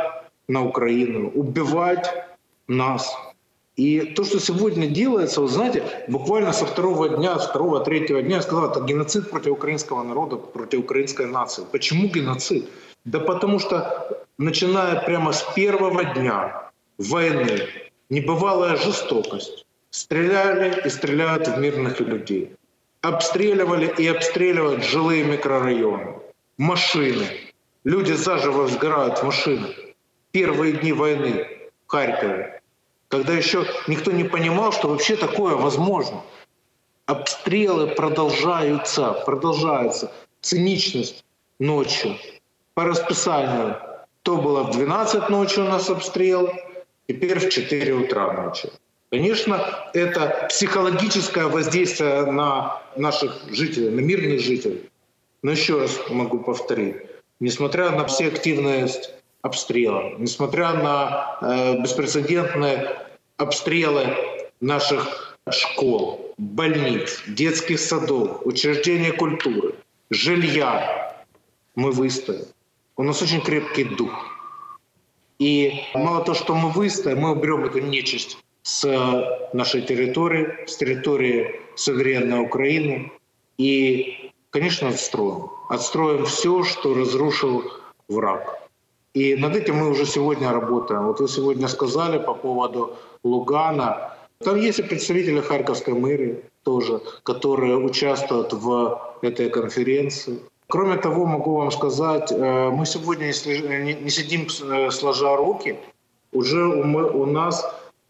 на 0.47 0.63
Украину, 0.65 1.29
убивать 1.29 2.09
нас, 2.67 3.15
и 3.75 4.13
то, 4.15 4.23
что 4.23 4.39
сегодня 4.39 4.87
делается, 4.87 5.41
вы 5.41 5.49
знаете, 5.49 5.83
буквально 6.07 6.53
со 6.53 6.65
второго 6.65 7.09
дня, 7.09 7.37
с 7.37 7.47
второго, 7.47 7.81
третьего 7.81 8.21
дня 8.21 8.37
я 8.37 8.41
сказал, 8.41 8.71
это 8.71 8.81
геноцид 8.81 9.29
против 9.29 9.51
украинского 9.51 10.01
народа, 10.03 10.37
против 10.37 10.79
украинской 10.79 11.25
нации. 11.25 11.65
Почему 11.71 12.07
геноцид? 12.07 12.69
Да 13.03 13.19
потому 13.19 13.59
что, 13.59 14.25
начиная 14.37 15.01
прямо 15.01 15.33
с 15.33 15.43
первого 15.55 16.05
дня 16.05 16.71
войны, 16.97 17.67
небывалая 18.09 18.77
жестокость. 18.77 19.65
Стреляли 19.89 20.81
и 20.85 20.89
стреляют 20.89 21.47
в 21.47 21.57
мирных 21.57 21.99
людей. 21.99 22.55
Обстреливали 23.01 23.93
и 23.97 24.07
обстреливают 24.07 24.83
жилые 24.83 25.23
микрорайоны, 25.23 26.15
машины. 26.57 27.27
Люди 27.83 28.13
заживо 28.13 28.67
сгорают 28.67 29.19
в 29.19 29.23
машинах. 29.23 29.71
Первые 30.31 30.73
дни 30.73 30.91
войны 30.91 31.47
в 31.85 31.91
Харькове 31.91 32.54
когда 33.15 33.33
еще 33.33 33.65
никто 33.87 34.11
не 34.11 34.25
понимал, 34.25 34.73
что 34.73 34.89
вообще 34.89 35.15
такое 35.15 35.55
возможно. 35.55 36.21
Обстрелы 37.05 37.87
продолжаются, 37.87 39.13
продолжаются. 39.25 40.11
Циничность 40.41 41.23
ночью. 41.57 42.17
По 42.73 42.83
расписанию. 42.83 43.77
То 44.23 44.35
было 44.35 44.63
в 44.63 44.71
12 44.71 45.29
ночи 45.29 45.59
у 45.59 45.63
нас 45.63 45.89
обстрел, 45.89 46.51
теперь 47.07 47.39
в 47.39 47.49
4 47.49 47.93
утра 47.93 48.33
ночи. 48.33 48.69
Конечно, 49.11 49.61
это 49.93 50.47
психологическое 50.49 51.45
воздействие 51.45 52.25
на 52.25 52.81
наших 52.97 53.43
жителей, 53.49 53.91
на 53.91 54.01
мирных 54.01 54.41
жителей. 54.41 54.89
Но 55.41 55.51
еще 55.51 55.79
раз 55.79 56.01
могу 56.09 56.39
повторить, 56.39 56.97
несмотря 57.39 57.91
на 57.91 58.05
все 58.07 58.27
активность 58.27 59.11
обстрела, 59.45 60.15
несмотря 60.17 60.73
на 60.73 61.37
э, 61.39 61.81
беспрецедентные 61.81 63.04
обстрелы 63.37 64.15
наших 64.61 65.37
школ, 65.49 66.33
больниц, 66.37 67.21
детских 67.27 67.79
садов, 67.79 68.45
учреждений 68.45 69.11
культуры, 69.11 69.75
жилья, 70.09 71.23
мы 71.75 71.91
выстоим. 71.91 72.45
У 72.95 73.03
нас 73.03 73.21
очень 73.21 73.41
крепкий 73.41 73.83
дух. 73.83 74.13
И 75.37 75.81
мало 75.93 76.23
того, 76.23 76.35
что 76.35 76.55
мы 76.55 76.69
выстоим, 76.71 77.19
мы 77.19 77.31
уберем 77.31 77.65
эту 77.65 77.79
нечисть 77.79 78.37
с 78.63 79.49
нашей 79.53 79.81
территории, 79.81 80.65
с 80.65 80.77
территории 80.77 81.59
суверенной 81.75 82.39
Украины. 82.39 83.11
И, 83.57 84.31
конечно, 84.49 84.87
отстроим. 84.87 85.49
Отстроим 85.69 86.25
все, 86.25 86.63
что 86.63 86.93
разрушил 86.93 87.69
враг. 88.07 88.64
И 89.15 89.33
над 89.35 89.55
этим 89.55 89.77
мы 89.77 89.89
уже 89.89 90.05
сегодня 90.05 90.51
работаем. 90.51 91.07
Вот 91.07 91.21
вы 91.21 91.29
сегодня 91.29 91.69
сказали 91.69 92.19
по 92.19 92.33
поводу 92.33 92.97
Лугана. 93.23 94.13
Там 94.43 94.57
есть 94.57 94.79
и 94.79 94.83
представители 94.83 95.39
Харьковской 95.39 95.93
мэрии 95.93 96.43
тоже, 96.63 96.99
которые 97.23 97.77
участвуют 97.77 98.51
в 98.51 98.99
этой 99.21 99.49
конференции. 99.49 100.39
Кроме 100.67 100.97
того, 100.97 101.25
могу 101.25 101.55
вам 101.55 101.71
сказать, 101.71 102.29
э, 102.31 102.69
мы 102.69 102.85
сегодня 102.85 103.27
не 103.27 104.09
сидим 104.09 104.47
э, 104.47 104.91
сложа 104.91 105.37
руки, 105.37 105.77
уже 106.33 106.65
у 106.65 107.25
нас 107.25 107.65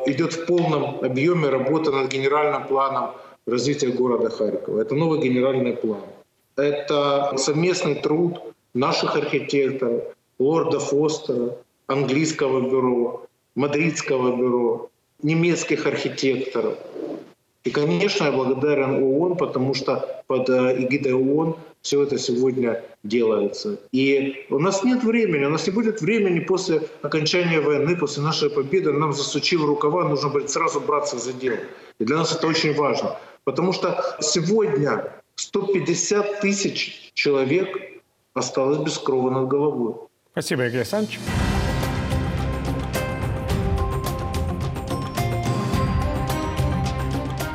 идет 0.08 0.34
в 0.34 0.46
полном 0.48 1.04
объеме 1.04 1.50
работа 1.50 1.92
над 1.92 2.12
генеральным 2.12 2.66
планом 2.66 3.12
развития 3.46 3.90
города 3.90 4.32
Харькова. 4.32 4.82
Это 4.82 4.96
новый 4.96 5.20
генеральный 5.20 5.74
план. 5.74 6.02
Это 6.56 7.38
совместный 7.38 7.96
труд 7.96 8.42
наших 8.74 9.16
архитекторов, 9.16 10.15
лорда 10.40 10.80
Фостера, 10.80 11.58
английского 11.88 12.62
бюро, 12.62 13.26
мадридского 13.56 14.36
бюро, 14.36 14.90
немецких 15.22 15.86
архитекторов. 15.86 16.78
И, 17.64 17.72
конечно, 17.72 18.26
я 18.26 18.32
благодарен 18.32 19.04
ООН, 19.04 19.38
потому 19.38 19.74
что 19.74 20.24
под 20.28 20.50
э, 20.50 20.84
эгидой 20.84 21.14
ООН 21.14 21.56
все 21.82 22.04
это 22.04 22.18
сегодня 22.18 22.84
делается. 23.04 23.80
И 23.92 24.46
у 24.50 24.60
нас 24.60 24.84
нет 24.84 25.04
времени, 25.04 25.46
у 25.46 25.50
нас 25.50 25.66
не 25.66 25.74
будет 25.74 26.02
времени 26.02 26.40
после 26.40 26.82
окончания 27.02 27.60
войны, 27.60 27.96
после 27.96 28.22
нашей 28.22 28.50
победы, 28.52 28.92
нам 28.92 29.14
засучив 29.14 29.64
рукава, 29.64 30.08
нужно 30.08 30.30
будет 30.30 30.52
сразу 30.52 30.80
браться 30.80 31.18
за 31.18 31.34
дело. 31.34 31.58
И 32.00 32.06
для 32.06 32.18
нас 32.18 32.36
это 32.36 32.46
очень 32.48 32.76
важно. 32.76 33.18
Потому 33.46 33.74
что 33.74 34.18
сегодня 34.20 35.12
150 35.36 36.42
тысяч 36.42 37.12
человек 37.14 37.68
осталась 38.34 38.80
без 38.80 38.98
крова 38.98 39.30
над 39.30 39.48
головой. 39.48 39.96
Спасибо, 40.38 40.66
Игорь 40.66 40.80
Александрович. 40.80 41.18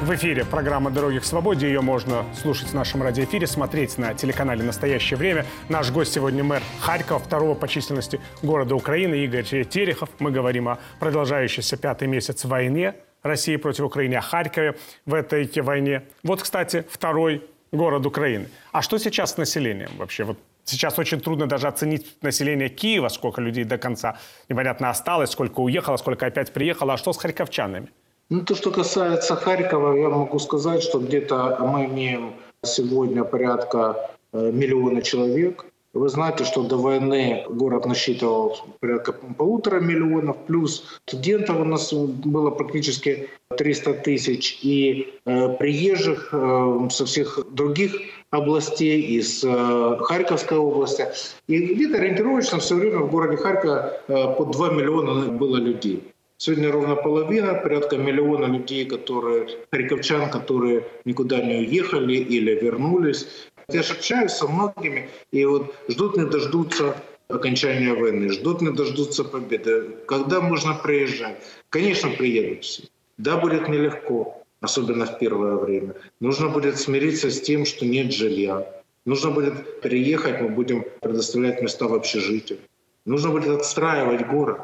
В 0.00 0.14
эфире 0.14 0.46
программа 0.46 0.90
«Дороги 0.90 1.18
к 1.18 1.24
свободе». 1.24 1.66
Ее 1.66 1.82
можно 1.82 2.24
слушать 2.34 2.68
в 2.68 2.74
нашем 2.74 3.02
радиоэфире, 3.02 3.46
смотреть 3.46 3.98
на 3.98 4.14
телеканале 4.14 4.62
«Настоящее 4.62 5.18
время». 5.18 5.44
Наш 5.68 5.90
гость 5.90 6.14
сегодня 6.14 6.42
мэр 6.42 6.62
Харькова, 6.80 7.18
второго 7.18 7.54
по 7.54 7.68
численности 7.68 8.18
города 8.40 8.74
Украины, 8.74 9.26
Игорь 9.26 9.44
Терехов. 9.44 10.08
Мы 10.18 10.30
говорим 10.30 10.70
о 10.70 10.78
продолжающейся 11.00 11.76
пятый 11.76 12.08
месяц 12.08 12.46
войне 12.46 12.94
России 13.22 13.56
против 13.56 13.84
Украины, 13.84 14.14
о 14.14 14.22
Харькове 14.22 14.78
в 15.04 15.12
этой 15.12 15.46
войне. 15.60 16.04
Вот, 16.22 16.40
кстати, 16.40 16.86
второй 16.90 17.44
город 17.72 18.06
Украины. 18.06 18.48
А 18.72 18.80
что 18.80 18.96
сейчас 18.96 19.34
с 19.34 19.36
населением 19.36 19.90
вообще? 19.98 20.24
Вот 20.24 20.38
Сейчас 20.70 20.98
очень 20.98 21.20
трудно 21.20 21.48
даже 21.48 21.66
оценить 21.66 22.22
население 22.22 22.68
Киева, 22.68 23.08
сколько 23.08 23.40
людей 23.40 23.64
до 23.64 23.76
конца. 23.76 24.18
Непонятно 24.48 24.88
осталось, 24.88 25.30
сколько 25.30 25.60
уехало, 25.60 25.96
сколько 25.96 26.26
опять 26.26 26.52
приехало. 26.52 26.92
А 26.92 26.96
что 26.96 27.12
с 27.12 27.18
харьковчанами? 27.18 27.88
Ну, 28.28 28.42
то, 28.42 28.54
что 28.54 28.70
касается 28.70 29.34
Харькова, 29.34 29.96
я 29.96 30.08
могу 30.08 30.38
сказать, 30.38 30.84
что 30.84 31.00
где-то 31.00 31.58
мы 31.60 31.86
имеем 31.86 32.34
сегодня 32.62 33.24
порядка 33.24 34.10
э, 34.32 34.52
миллиона 34.52 35.02
человек. 35.02 35.66
Вы 35.92 36.08
знаете, 36.08 36.44
что 36.44 36.62
до 36.62 36.76
войны 36.76 37.44
город 37.50 37.86
насчитывал 37.86 38.56
порядка 38.78 39.12
полутора 39.12 39.80
миллионов, 39.80 40.36
плюс 40.46 40.84
студентов 41.04 41.58
у 41.58 41.64
нас 41.64 41.92
было 41.92 42.50
практически 42.50 43.28
300 43.58 43.94
тысяч, 43.94 44.60
и 44.62 45.12
э, 45.26 45.48
приезжих 45.58 46.28
э, 46.32 46.88
со 46.90 47.06
всех 47.06 47.40
других 47.50 47.96
областей, 48.30 49.02
из 49.18 49.44
э, 49.44 49.96
Харьковской 50.00 50.58
области. 50.58 51.08
И 51.48 51.58
где-то 51.58 51.98
ориентировочно 51.98 52.58
все 52.58 52.76
время 52.76 52.98
в 52.98 53.10
городе 53.10 53.36
Харькова 53.36 54.00
э, 54.06 54.34
по 54.36 54.44
2 54.44 54.70
миллиона 54.70 55.32
было 55.32 55.56
людей. 55.56 56.12
Сегодня 56.36 56.72
ровно 56.72 56.96
половина, 56.96 57.54
порядка 57.54 57.98
миллиона 57.98 58.46
людей, 58.46 58.86
которые, 58.86 59.46
харьковчан, 59.70 60.30
которые 60.30 60.86
никуда 61.04 61.42
не 61.42 61.56
уехали 61.58 62.14
или 62.14 62.54
вернулись. 62.54 63.28
Я 63.68 63.82
же 63.82 63.92
общаюсь 63.92 64.32
со 64.32 64.48
многими, 64.48 65.10
и 65.32 65.44
вот 65.44 65.74
ждут 65.88 66.16
не 66.16 66.24
дождутся 66.24 66.96
окончания 67.28 67.92
войны, 67.92 68.30
ждут 68.30 68.62
не 68.62 68.70
дождутся 68.70 69.24
победы. 69.24 69.96
Когда 70.06 70.40
можно 70.40 70.74
приезжать? 70.74 71.36
Конечно, 71.68 72.10
приедут 72.10 72.64
все. 72.64 72.84
Да, 73.18 73.36
будет 73.36 73.68
нелегко, 73.68 74.39
особенно 74.60 75.06
в 75.06 75.18
первое 75.18 75.56
время. 75.56 75.94
Нужно 76.20 76.48
будет 76.48 76.78
смириться 76.78 77.30
с 77.30 77.40
тем, 77.40 77.64
что 77.64 77.86
нет 77.86 78.12
жилья. 78.12 78.66
Нужно 79.04 79.30
будет 79.30 79.80
переехать, 79.80 80.40
мы 80.40 80.48
будем 80.48 80.84
предоставлять 81.00 81.62
места 81.62 81.88
в 81.88 81.94
общежитии. 81.94 82.60
Нужно 83.06 83.30
будет 83.30 83.48
отстраивать 83.48 84.26
город 84.26 84.60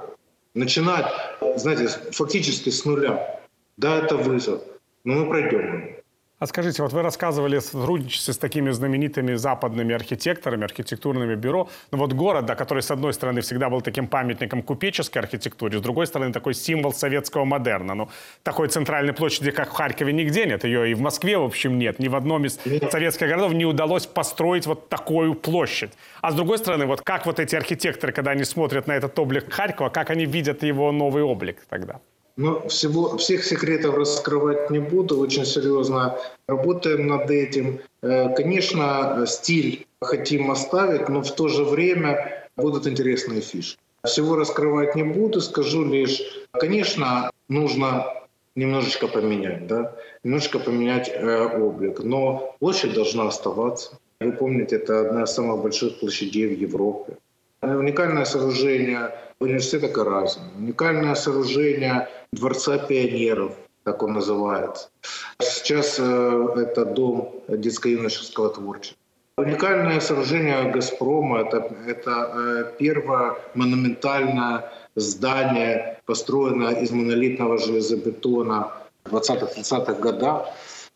начинать, 0.54 1.06
знаете, 1.56 1.88
фактически 2.12 2.70
с 2.70 2.84
нуля. 2.84 3.40
Да, 3.76 3.98
это 3.98 4.16
вызов, 4.16 4.62
но 5.04 5.14
мы 5.14 5.28
пройдем 5.28 5.60
его. 5.60 5.95
А 6.38 6.46
скажите, 6.46 6.82
вот 6.82 6.92
вы 6.92 7.00
рассказывали 7.00 7.56
о 7.56 7.60
сотрудничестве 7.62 8.34
с 8.34 8.36
такими 8.36 8.70
знаменитыми 8.70 9.36
западными 9.36 9.94
архитекторами, 9.94 10.64
архитектурными 10.64 11.34
бюро. 11.34 11.70
Но 11.90 11.96
вот 11.96 12.12
город, 12.12 12.44
да, 12.44 12.54
который, 12.54 12.82
с 12.82 12.90
одной 12.90 13.14
стороны, 13.14 13.40
всегда 13.40 13.70
был 13.70 13.80
таким 13.80 14.06
памятником 14.06 14.62
купеческой 14.62 15.22
архитектуре, 15.22 15.78
с 15.78 15.80
другой 15.80 16.06
стороны, 16.06 16.34
такой 16.34 16.52
символ 16.52 16.92
советского 16.92 17.46
модерна. 17.46 17.94
Ну, 17.94 18.10
такой 18.42 18.68
центральной 18.68 19.14
площади, 19.14 19.50
как 19.50 19.70
в 19.70 19.72
Харькове, 19.72 20.12
нигде 20.12 20.44
нет. 20.44 20.64
Ее 20.64 20.90
и 20.90 20.94
в 20.94 21.00
Москве, 21.00 21.38
в 21.38 21.44
общем, 21.44 21.78
нет. 21.78 21.98
Ни 21.98 22.08
в 22.08 22.14
одном 22.14 22.44
из 22.44 22.60
советских 22.90 23.28
городов 23.28 23.54
не 23.54 23.64
удалось 23.64 24.04
построить 24.04 24.66
вот 24.66 24.90
такую 24.90 25.36
площадь. 25.36 25.92
А 26.20 26.32
с 26.32 26.34
другой 26.34 26.58
стороны, 26.58 26.84
вот 26.84 27.00
как 27.00 27.24
вот 27.24 27.40
эти 27.40 27.56
архитекторы, 27.56 28.12
когда 28.12 28.32
они 28.32 28.44
смотрят 28.44 28.86
на 28.86 28.92
этот 28.92 29.18
облик 29.18 29.50
Харькова, 29.50 29.88
как 29.88 30.10
они 30.10 30.26
видят 30.26 30.62
его 30.62 30.92
новый 30.92 31.22
облик 31.22 31.64
тогда? 31.70 32.00
Но 32.36 32.68
всего, 32.68 33.16
всех 33.16 33.44
секретов 33.44 33.94
раскрывать 33.94 34.70
не 34.70 34.78
буду, 34.78 35.18
очень 35.18 35.46
серьезно 35.46 36.18
работаем 36.46 37.06
над 37.06 37.30
этим. 37.30 37.80
Э, 38.02 38.34
конечно, 38.34 39.24
стиль 39.26 39.86
хотим 40.02 40.50
оставить, 40.50 41.08
но 41.08 41.22
в 41.22 41.34
то 41.34 41.48
же 41.48 41.64
время 41.64 42.48
будут 42.56 42.86
интересные 42.86 43.40
фишки. 43.40 43.78
Всего 44.04 44.36
раскрывать 44.36 44.94
не 44.94 45.02
буду, 45.02 45.40
скажу 45.40 45.84
лишь, 45.84 46.22
конечно, 46.52 47.30
нужно 47.48 48.06
немножечко 48.54 49.08
поменять, 49.08 49.66
да, 49.66 49.96
немножечко 50.22 50.58
поменять 50.58 51.08
э, 51.08 51.58
облик, 51.58 52.00
но 52.00 52.54
площадь 52.58 52.94
должна 52.94 53.28
оставаться. 53.28 53.98
Вы 54.20 54.32
помните, 54.32 54.76
это 54.76 55.00
одна 55.00 55.24
из 55.24 55.30
самых 55.30 55.62
больших 55.62 55.98
площадей 56.00 56.46
в 56.48 56.58
Европе. 56.58 57.16
Уникальное 57.74 58.24
сооружение 58.24 59.10
университета 59.40 59.88
Каразина, 59.88 60.46
уникальное 60.56 61.14
сооружение 61.14 62.08
Дворца 62.32 62.78
пионеров, 62.78 63.52
так 63.84 64.02
он 64.02 64.14
называется. 64.14 64.88
Сейчас 65.40 65.96
э, 65.98 66.48
это 66.56 66.84
дом 66.84 67.34
детско-юношеского 67.48 68.50
творчества. 68.50 68.98
Уникальное 69.38 70.00
сооружение 70.00 70.70
«Газпрома»— 70.70 71.40
это, 71.40 71.74
это 71.86 72.10
э, 72.10 72.72
первое 72.78 73.34
монументальное 73.54 74.72
здание, 74.94 76.00
построенное 76.06 76.74
из 76.80 76.90
монолитного 76.90 77.58
железобетона 77.58 78.72
в 79.04 79.14
20-30-х 79.14 79.92
годах. 79.94 80.46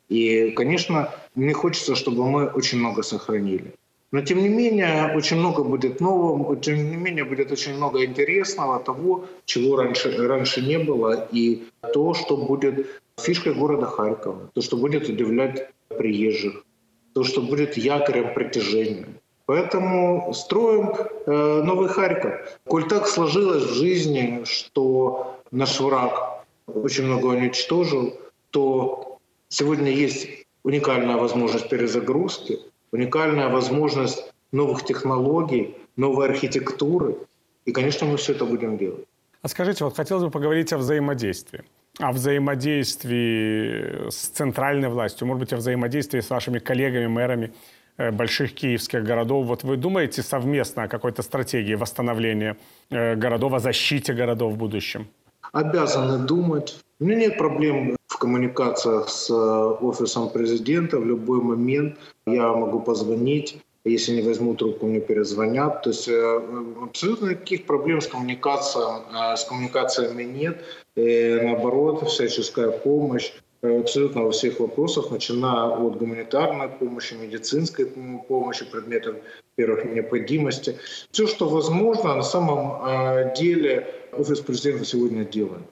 И, 0.09 0.53
конечно, 0.53 1.11
мне 1.35 1.53
хочется, 1.53 1.95
чтобы 1.95 2.27
мы 2.27 2.47
очень 2.47 2.79
много 2.79 3.03
сохранили. 3.03 3.75
Но, 4.13 4.23
тем 4.23 4.39
не 4.39 4.49
менее, 4.49 5.13
очень 5.15 5.37
много 5.37 5.63
будет 5.63 6.01
нового, 6.01 6.57
тем 6.57 6.91
не 6.91 6.97
менее, 6.97 7.25
будет 7.25 7.53
очень 7.53 7.77
много 7.77 8.05
интересного, 8.05 8.81
того, 8.81 9.27
чего 9.45 9.77
раньше, 9.77 10.27
раньше 10.27 10.63
не 10.63 10.79
было, 10.79 11.29
и 11.31 11.63
то, 11.93 12.15
что 12.15 12.37
будет 12.37 12.87
фишкой 13.21 13.55
города 13.55 13.87
Харькова, 13.87 14.51
то, 14.53 14.63
что 14.63 14.77
будет 14.77 15.09
удивлять 15.09 15.71
приезжих, 15.89 16.65
то, 17.15 17.23
что 17.23 17.41
будет 17.41 17.77
якорем 17.77 18.35
притяжения. 18.35 19.07
Поэтому 19.47 20.33
строим 20.35 20.93
э, 21.27 21.63
новый 21.65 21.89
Харьков. 21.89 22.33
Коль 22.65 22.89
так 22.89 23.07
сложилось 23.07 23.65
в 23.65 23.75
жизни, 23.75 24.43
что 24.45 25.37
наш 25.53 25.81
враг 25.81 26.45
очень 26.67 27.05
много 27.05 27.27
уничтожил, 27.27 28.15
то 28.51 29.19
сегодня 29.49 29.93
есть 29.93 30.29
уникальная 30.65 31.17
возможность 31.17 31.69
перезагрузки– 31.69 32.59
уникальная 32.93 33.49
возможность 33.49 34.33
новых 34.53 34.85
технологий, 34.85 35.77
новой 35.97 36.29
архитектуры. 36.29 37.17
И, 37.65 37.73
конечно, 37.73 38.07
мы 38.07 38.17
все 38.17 38.33
это 38.33 38.45
будем 38.45 38.79
делать. 38.79 39.05
А 39.43 39.49
скажите, 39.49 39.85
вот 39.85 39.97
хотелось 39.97 40.25
бы 40.25 40.31
поговорить 40.31 40.73
о 40.73 40.79
взаимодействии. 40.79 41.63
О 41.99 42.13
взаимодействии 42.13 44.09
с 44.11 44.29
центральной 44.29 44.89
властью, 44.89 45.27
может 45.27 45.41
быть, 45.41 45.53
о 45.53 45.57
взаимодействии 45.57 46.21
с 46.21 46.31
вашими 46.31 46.59
коллегами, 46.59 47.07
мэрами 47.07 47.53
э, 47.97 48.11
больших 48.11 48.55
киевских 48.55 49.03
городов. 49.05 49.47
Вот 49.47 49.65
вы 49.65 49.77
думаете 49.77 50.23
совместно 50.23 50.85
о 50.85 50.89
какой-то 50.89 51.23
стратегии 51.23 51.75
восстановления 51.75 52.57
э, 52.91 53.15
городов, 53.17 53.53
о 53.55 53.59
защите 53.59 54.13
городов 54.13 54.53
в 54.53 54.57
будущем? 54.57 55.07
Обязаны 55.53 56.27
думать. 56.27 56.79
У 57.01 57.05
меня 57.07 57.17
нет 57.17 57.39
проблем 57.39 57.97
в 58.09 58.19
коммуникациях 58.19 59.09
с 59.09 59.31
э, 59.31 59.35
офисом 59.35 60.29
президента 60.29 60.99
в 60.99 61.07
любой 61.07 61.41
момент. 61.41 61.97
Я 62.27 62.53
могу 62.53 62.79
позвонить, 62.81 63.57
если 63.87 64.17
не 64.17 64.23
возьму 64.23 64.55
трубку, 64.55 64.87
мне 64.87 65.01
перезвонят. 65.01 65.83
То 65.83 65.91
есть 65.91 66.09
э, 66.09 66.41
абсолютно 66.83 67.31
никаких 67.31 67.65
проблем 67.65 68.03
с 68.03 68.07
коммуникацией, 68.07 68.85
э, 69.15 69.37
с 69.39 69.45
коммуникациями 69.45 70.25
нет. 70.25 70.63
И 70.95 71.41
наоборот, 71.43 72.07
всяческая 72.07 72.71
помощь 72.71 73.33
абсолютно 73.63 74.25
во 74.25 74.31
всех 74.31 74.61
вопросах, 74.61 75.11
начиная 75.11 75.69
от 75.69 75.97
гуманитарной 75.97 76.69
помощи, 76.69 77.15
медицинской 77.15 77.87
помощи, 78.29 78.71
предметов 78.71 79.17
первых 79.57 79.87
необходимости. 79.87 80.77
Все, 81.11 81.27
что 81.27 81.49
возможно, 81.49 82.15
на 82.15 82.23
самом 82.23 83.33
деле 83.35 83.87
офис 84.13 84.41
президента 84.41 84.85
сегодня 84.85 85.25
делает. 85.25 85.63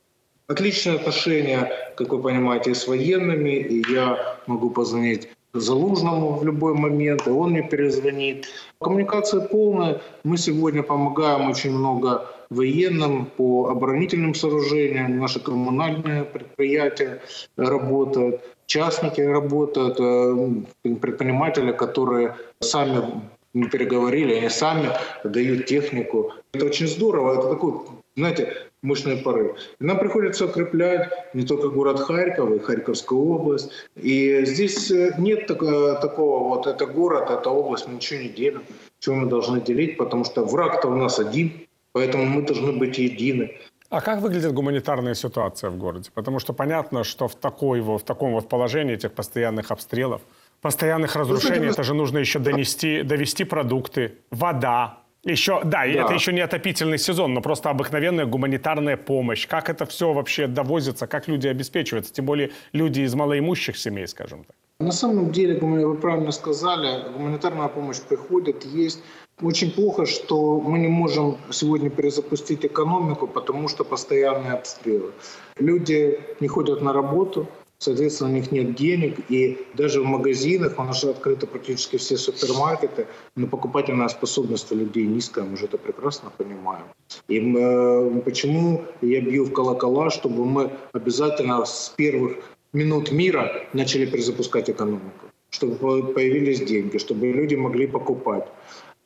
Отличные 0.49 0.97
отношения, 0.97 1.71
как 1.95 2.09
вы 2.09 2.23
понимаете, 2.23 2.75
с 2.75 2.89
военными. 2.89 3.51
И 3.51 3.93
я 3.93 4.37
могу 4.47 4.71
позвонить 4.71 5.29
Залужному 5.55 6.37
в 6.37 6.45
любой 6.45 6.75
момент, 6.75 7.27
и 7.27 7.31
он 7.31 7.51
мне 7.51 7.63
перезвонит. 7.63 8.47
Коммуникация 8.81 9.41
полная. 9.41 10.01
Мы 10.23 10.37
сегодня 10.37 10.83
помогаем 10.83 11.51
очень 11.51 11.73
много 11.73 12.27
военным 12.51 13.27
по 13.37 13.69
оборонительным 13.69 14.35
сооружениям. 14.35 15.19
Наши 15.19 15.41
коммунальные 15.41 16.25
предприятия 16.25 17.23
работают, 17.57 18.41
частники 18.67 19.23
работают, 19.23 19.99
э, 20.01 20.95
предприниматели, 20.97 21.73
которые 21.73 22.37
сами 22.61 23.23
не 23.55 23.69
переговорили, 23.69 24.35
они 24.35 24.51
сами 24.51 24.91
дают 25.25 25.67
технику. 25.67 26.33
Это 26.53 26.67
очень 26.67 26.89
здорово. 26.89 27.39
Это 27.39 27.49
такой 27.49 27.73
знаете, 28.19 28.68
мощный 28.83 29.17
порыв. 29.17 29.57
И 29.81 29.85
нам 29.85 29.99
приходится 29.99 30.47
укреплять 30.47 31.11
не 31.35 31.45
только 31.45 31.69
город 31.69 32.01
Харьков, 32.01 32.51
и 32.51 32.59
Харьковскую 32.59 33.21
область. 33.21 33.71
И 33.97 34.45
здесь 34.45 34.91
э, 34.91 35.15
нет 35.19 35.47
такого, 35.47 35.95
такого 35.95 36.49
вот, 36.49 36.67
это 36.67 36.87
город, 36.87 37.31
это 37.31 37.51
область, 37.51 37.89
мы 37.89 37.95
ничего 37.95 38.21
не 38.21 38.29
делим. 38.29 38.63
Чего 39.01 39.17
мы 39.17 39.29
должны 39.29 39.61
делить, 39.61 39.97
потому 39.97 40.25
что 40.25 40.45
враг-то 40.45 40.89
у 40.89 40.95
нас 40.95 41.19
один, 41.19 41.53
поэтому 41.93 42.25
мы 42.25 42.43
должны 42.43 42.73
быть 42.73 42.99
едины. 42.99 43.57
А 43.91 44.01
как 44.01 44.21
выглядит 44.21 44.53
гуманитарная 44.53 45.15
ситуация 45.15 45.71
в 45.71 45.79
городе? 45.79 46.11
Потому 46.15 46.41
что 46.41 46.53
понятно, 46.53 47.05
что 47.05 47.27
в, 47.27 47.35
такой, 47.35 47.81
в 47.81 48.01
таком 48.01 48.33
вот 48.33 48.49
положении 48.49 48.95
этих 48.95 49.13
постоянных 49.13 49.71
обстрелов, 49.71 50.21
постоянных 50.61 51.17
разрушений, 51.17 51.69
это 51.69 51.83
же 51.83 51.95
нужно 51.95 52.19
еще 52.19 52.39
донести, 52.39 53.03
довести 53.03 53.45
продукты, 53.45 54.19
вода, 54.31 54.99
еще, 55.25 55.61
да, 55.65 55.83
да. 55.83 55.87
это 55.87 56.15
еще 56.15 56.33
не 56.33 56.41
отопительный 56.41 56.99
сезон, 56.99 57.35
но 57.35 57.41
просто 57.41 57.71
обыкновенная 57.71 58.27
гуманитарная 58.27 58.97
помощь. 58.97 59.47
Как 59.47 59.69
это 59.69 59.85
все 59.85 60.13
вообще 60.13 60.47
довозится, 60.47 61.07
как 61.07 61.29
люди 61.29 61.49
обеспечиваются, 61.49 62.13
тем 62.13 62.25
более 62.25 62.51
люди 62.73 63.01
из 63.01 63.15
малоимущих 63.15 63.77
семей, 63.77 64.07
скажем 64.07 64.45
так. 64.45 64.57
На 64.81 64.93
самом 64.93 65.33
деле, 65.33 65.59
вы 65.59 65.97
правильно 65.97 66.31
сказали, 66.31 67.11
гуманитарная 67.13 67.69
помощь 67.69 68.01
приходит, 68.01 68.65
есть. 68.65 69.03
Очень 69.43 69.71
плохо, 69.71 70.07
что 70.07 70.61
мы 70.61 70.79
не 70.79 70.89
можем 70.89 71.37
сегодня 71.51 71.91
перезапустить 71.91 72.65
экономику, 72.65 73.27
потому 73.27 73.69
что 73.69 73.85
постоянные 73.85 74.53
обстрелы. 74.53 75.13
Люди 75.59 76.21
не 76.41 76.49
ходят 76.49 76.81
на 76.81 76.93
работу, 76.93 77.49
соответственно, 77.79 78.31
у 78.31 78.33
них 78.35 78.53
нет 78.53 78.75
денег, 78.75 79.19
и 79.29 79.59
даже 79.75 80.01
в 80.01 80.05
магазинах, 80.05 80.79
у 80.79 80.83
нас 80.83 81.01
же 81.01 81.11
открыты 81.11 81.47
практически 81.47 81.97
все 81.97 82.17
супермаркеты, 82.17 83.07
но 83.37 83.47
покупательная 83.47 84.09
способность 84.09 84.71
у 84.73 84.77
людей 84.77 85.07
низкая, 85.07 85.45
мы 85.45 85.57
же 85.57 85.67
это 85.67 85.79
прекрасно 85.79 86.31
понимаем. 86.37 86.85
И 87.29 87.41
мы, 87.41 87.61
э, 87.61 88.21
почему 88.25 88.85
я 89.01 89.21
бью 89.21 89.45
в 89.45 89.53
колокола, 89.53 90.11
чтобы 90.11 90.45
мы 90.45 90.71
обязательно 90.93 91.65
с 91.65 91.93
первых 91.97 92.37
минут 92.73 93.13
мира 93.13 93.51
начали 93.73 94.07
перезапускать 94.07 94.69
экономику, 94.69 95.27
чтобы 95.51 96.13
появились 96.13 96.61
деньги, 96.61 96.99
чтобы 96.99 97.29
люди 97.29 97.55
могли 97.55 97.87
покупать. 97.87 98.47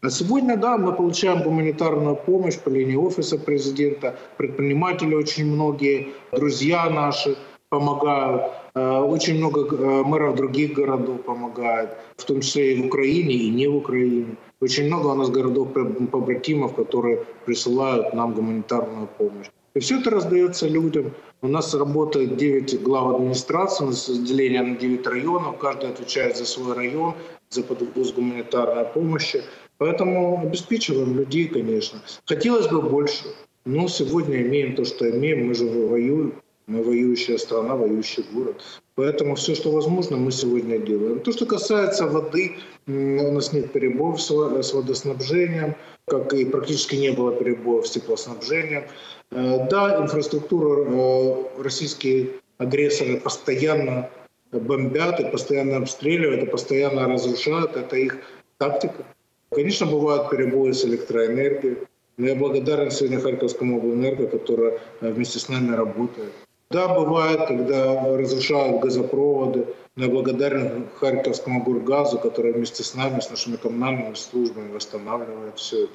А 0.01 0.11
сегодня, 0.11 0.57
да, 0.57 0.79
мы 0.79 0.93
получаем 0.93 1.43
гуманитарную 1.43 2.17
помощь 2.17 2.59
по 2.59 2.71
линии 2.71 2.97
офиса 2.97 3.39
президента, 3.39 4.19
предприниматели 4.37 5.15
очень 5.15 5.47
многие, 5.47 6.09
друзья 6.33 6.91
наши 6.91 7.37
помогают, 7.69 8.43
очень 8.81 9.37
много 9.37 9.61
э, 9.61 10.03
мэров 10.03 10.37
других 10.37 10.73
городов 10.73 11.23
помогают, 11.25 11.91
в 12.17 12.25
том 12.25 12.41
числе 12.41 12.75
и 12.75 12.83
в 12.83 12.87
Украине, 12.87 13.35
и 13.35 13.51
не 13.51 13.67
в 13.69 13.77
Украине. 13.77 14.37
Очень 14.61 14.87
много 14.87 15.09
у 15.09 15.15
нас 15.15 15.29
городов 15.29 15.73
побратимов, 16.11 16.75
которые 16.75 17.25
присылают 17.45 18.15
нам 18.15 18.33
гуманитарную 18.33 19.09
помощь. 19.19 19.51
И 19.75 19.81
все 19.81 20.01
это 20.01 20.11
раздается 20.11 20.69
людям. 20.69 21.13
У 21.41 21.49
нас 21.49 21.75
работает 21.75 22.37
9 22.37 22.83
глав 22.83 23.17
администрации, 23.17 23.85
у 23.85 23.89
нас 23.89 24.09
разделение 24.09 24.63
на 24.63 24.77
9 24.77 25.07
районов, 25.07 25.59
каждый 25.59 25.91
отвечает 25.91 26.37
за 26.37 26.45
свой 26.45 26.75
район, 26.75 27.15
за 27.51 27.63
подвоз 27.63 28.13
гуманитарной 28.13 28.85
помощи. 28.85 29.43
Поэтому 29.79 30.41
обеспечиваем 30.41 31.17
людей, 31.17 31.49
конечно. 31.49 32.01
Хотелось 32.27 32.69
бы 32.69 32.81
больше, 32.81 33.25
но 33.65 33.89
сегодня 33.89 34.43
имеем 34.43 34.77
то, 34.77 34.85
что 34.85 35.11
имеем. 35.11 35.49
Мы 35.49 35.55
же 35.55 35.65
воюем. 35.67 36.35
Мы 36.73 36.83
воюющая 36.83 37.37
страна, 37.37 37.77
воюющий 37.77 38.25
город. 38.33 38.63
Поэтому 38.95 39.35
все, 39.35 39.55
что 39.55 39.71
возможно, 39.71 40.17
мы 40.17 40.33
сегодня 40.33 40.79
делаем. 40.79 41.21
То, 41.21 41.31
что 41.31 41.45
касается 41.45 42.07
воды, 42.07 42.57
у 42.87 43.33
нас 43.33 43.53
нет 43.53 43.73
перебоев 43.73 44.19
с 44.23 44.73
водоснабжением, 44.73 45.75
как 46.07 46.33
и 46.33 46.47
практически 46.47 46.97
не 46.97 47.11
было 47.11 47.35
перебоев 47.35 47.87
с 47.87 47.91
теплоснабжением. 47.91 48.85
Э, 49.33 49.69
да, 49.69 50.03
инфраструктура 50.03 50.87
э, 50.89 51.63
российские 51.63 52.31
агрессоры 52.57 53.21
постоянно 53.21 54.09
бомбят 54.51 55.21
и 55.21 55.31
постоянно 55.31 55.77
обстреливают, 55.77 56.45
и 56.45 56.47
постоянно 56.47 57.07
разрушают. 57.07 57.77
Это 57.77 57.97
их 57.97 58.17
тактика. 58.57 59.05
Конечно, 59.51 59.85
бывают 59.85 60.31
перебои 60.31 60.73
с 60.73 60.87
электроэнергией. 60.87 61.77
Но 62.17 62.29
я 62.29 62.35
благодарен 62.35 62.91
сегодня 62.91 63.21
Харьковскому 63.21 63.77
облэнерго, 63.77 64.27
которая 64.27 64.81
э, 65.03 65.13
вместе 65.13 65.39
с 65.39 65.51
нами 65.51 65.77
работает. 65.77 66.33
Да, 66.73 66.89
бывает, 66.89 67.47
когда 67.49 68.17
разрушают 68.17 68.81
газопроводы, 68.81 69.67
но 69.95 70.05
я 70.05 70.11
благодарен 70.11 70.89
Харьковскому 70.99 71.63
горгазу, 71.63 72.19
который 72.19 72.53
вместе 72.53 72.83
с 72.83 72.95
нами, 72.95 73.21
с 73.21 73.29
нашими 73.29 73.57
коммунальными 73.57 74.15
службами 74.15 74.73
восстанавливает 74.73 75.59
все 75.59 75.85
это. 75.85 75.93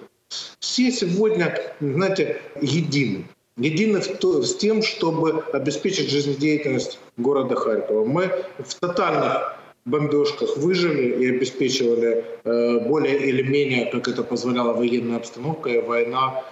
Все 0.59 0.91
сегодня, 0.91 1.59
знаете, 1.81 2.39
едины. 2.61 3.25
Едины 3.57 4.01
с 4.03 4.55
тем, 4.55 4.83
чтобы 4.83 5.43
обеспечить 5.51 6.11
жизнедеятельность 6.11 6.99
города 7.17 7.55
Харькова. 7.55 8.05
Мы 8.05 8.29
в 8.59 8.75
тотальных 8.75 9.57
бомбежках 9.85 10.57
выжили 10.57 11.23
и 11.23 11.35
обеспечивали 11.35 12.23
э, 12.43 12.79
более 12.87 13.17
или 13.17 13.41
менее, 13.41 13.87
как 13.87 14.07
это 14.07 14.21
позволяла 14.21 14.73
военная 14.73 15.17
обстановка 15.17 15.69
и 15.69 15.81
война, 15.81 16.43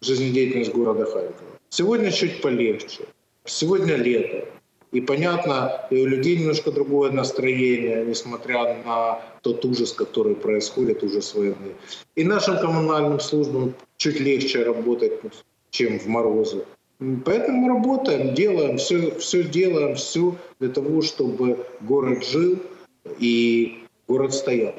жизнедеятельность 0.00 0.72
города 0.72 1.04
Харькова. 1.04 1.50
Сегодня 1.70 2.12
чуть 2.12 2.42
полегче. 2.42 3.04
Сегодня 3.44 3.96
лето. 3.96 4.48
И 4.92 5.00
понятно, 5.00 5.86
и 5.90 6.02
у 6.02 6.06
людей 6.06 6.36
немножко 6.36 6.70
другое 6.70 7.10
настроение, 7.10 8.04
несмотря 8.04 8.76
на 8.84 9.20
тот 9.40 9.64
ужас, 9.64 9.92
который 9.92 10.34
происходит, 10.34 11.02
ужас 11.02 11.34
войны. 11.34 11.74
И 12.14 12.24
нашим 12.24 12.58
коммунальным 12.58 13.18
службам 13.18 13.74
чуть 13.96 14.20
легче 14.20 14.64
работать, 14.64 15.12
чем 15.70 15.98
в 15.98 16.06
морозы. 16.06 16.64
Поэтому 17.24 17.68
работаем, 17.68 18.34
делаем, 18.34 18.76
все, 18.76 19.18
все 19.18 19.42
делаем, 19.42 19.94
все 19.96 20.36
для 20.60 20.68
того, 20.68 21.00
чтобы 21.00 21.66
город 21.80 22.24
жил 22.24 22.58
и 23.18 23.84
город 24.06 24.34
стоял. 24.34 24.74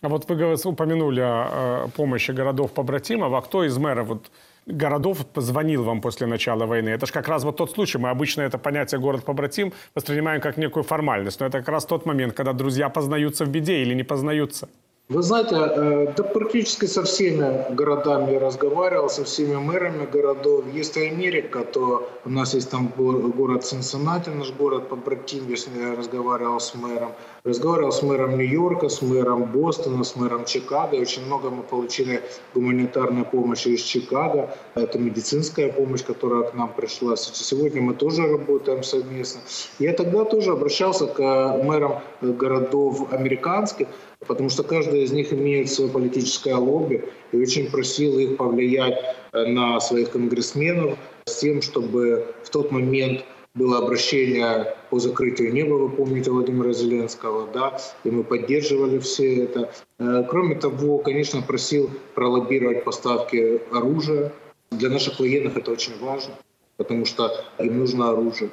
А 0.00 0.08
вот 0.08 0.28
вы 0.28 0.54
упомянули 0.64 1.20
о 1.20 1.88
помощи 1.94 2.30
городов 2.30 2.72
побратимов, 2.72 3.34
а 3.34 3.42
кто 3.42 3.64
из 3.64 3.76
мэров 3.76 4.08
вот 4.08 4.30
городов 4.72 5.26
позвонил 5.26 5.84
вам 5.84 6.00
после 6.00 6.26
начала 6.26 6.66
войны. 6.66 6.90
Это 6.90 7.06
же 7.06 7.12
как 7.12 7.28
раз 7.28 7.44
вот 7.44 7.56
тот 7.56 7.70
случай. 7.70 7.98
Мы 7.98 8.10
обычно 8.10 8.42
это 8.42 8.58
понятие 8.58 9.00
«город-побратим» 9.00 9.72
воспринимаем 9.94 10.40
как 10.40 10.56
некую 10.56 10.82
формальность. 10.82 11.40
Но 11.40 11.46
это 11.46 11.58
как 11.58 11.68
раз 11.68 11.86
тот 11.86 12.06
момент, 12.06 12.34
когда 12.34 12.52
друзья 12.52 12.88
познаются 12.88 13.44
в 13.44 13.48
беде 13.48 13.82
или 13.82 13.94
не 13.94 14.04
познаются. 14.04 14.68
Вы 15.10 15.22
знаете, 15.22 15.56
э, 15.56 16.12
да 16.16 16.22
практически 16.22 16.86
со 16.86 17.02
всеми 17.02 17.74
городами 17.74 18.30
я 18.30 18.38
разговаривал, 18.38 19.08
со 19.08 19.24
всеми 19.24 19.56
мэрами 19.56 20.06
городов. 20.06 20.64
Если 20.72 21.08
Америка, 21.08 21.64
то 21.64 22.08
у 22.24 22.30
нас 22.30 22.54
есть 22.54 22.70
там 22.70 22.92
город 22.96 23.64
Цинциннати, 23.64 24.30
наш 24.30 24.52
город 24.52 24.88
побратим, 24.88 25.48
если 25.48 25.80
я 25.80 25.96
разговаривал 25.96 26.60
с 26.60 26.76
мэром. 26.76 27.10
Разговаривал 27.42 27.90
с 27.90 28.02
мэром 28.02 28.38
Нью-Йорка, 28.38 28.88
с 28.88 29.02
мэром 29.02 29.46
Бостона, 29.46 30.04
с 30.04 30.14
мэром 30.14 30.44
Чикаго. 30.44 30.94
Очень 30.94 31.26
много 31.26 31.50
мы 31.50 31.64
получили 31.64 32.22
гуманитарной 32.54 33.24
помощи 33.24 33.70
из 33.70 33.82
Чикаго. 33.82 34.54
Это 34.76 34.96
медицинская 35.00 35.72
помощь, 35.72 36.04
которая 36.04 36.44
к 36.44 36.54
нам 36.54 36.72
пришла. 36.72 37.16
Сегодня 37.16 37.82
мы 37.82 37.94
тоже 37.94 38.28
работаем 38.28 38.84
совместно. 38.84 39.40
Я 39.80 39.92
тогда 39.92 40.24
тоже 40.24 40.52
обращался 40.52 41.06
к 41.06 41.18
мэрам 41.64 42.00
городов 42.20 43.12
американских, 43.12 43.88
потому 44.26 44.48
что 44.48 44.62
каждый 44.62 45.02
из 45.02 45.12
них 45.12 45.32
имеет 45.32 45.70
свое 45.70 45.90
политическое 45.90 46.54
лобби, 46.54 47.04
и 47.32 47.36
очень 47.36 47.70
просил 47.70 48.18
их 48.18 48.36
повлиять 48.36 48.98
э, 49.32 49.46
на 49.46 49.80
своих 49.80 50.10
конгрессменов 50.10 50.98
с 51.24 51.36
тем, 51.36 51.62
чтобы 51.62 52.26
в 52.42 52.50
тот 52.50 52.70
момент 52.70 53.24
было 53.54 53.78
обращение 53.78 54.76
по 54.90 55.00
закрытию 55.00 55.52
неба, 55.52 55.74
вы 55.74 55.88
помните 55.88 56.30
Владимира 56.30 56.72
Зеленского, 56.72 57.48
да, 57.52 57.78
и 58.04 58.10
мы 58.10 58.22
поддерживали 58.22 58.98
все 58.98 59.44
это. 59.44 59.72
Э, 59.98 60.24
кроме 60.28 60.54
того, 60.54 60.98
конечно, 60.98 61.42
просил 61.42 61.90
пролоббировать 62.14 62.84
поставки 62.84 63.60
оружия. 63.72 64.32
Для 64.70 64.88
наших 64.88 65.18
военных 65.18 65.56
это 65.56 65.72
очень 65.72 65.98
важно, 65.98 66.34
потому 66.76 67.04
что 67.04 67.44
им 67.58 67.78
нужно 67.78 68.10
оружие. 68.10 68.50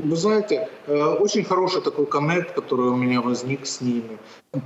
Вы 0.00 0.14
знаете, 0.14 0.68
э, 0.86 1.04
очень 1.18 1.42
хороший 1.42 1.82
такой 1.82 2.06
коннект, 2.06 2.54
который 2.54 2.86
у 2.86 2.96
меня 2.96 3.20
возник 3.20 3.66
с 3.66 3.80
ними. 3.80 4.16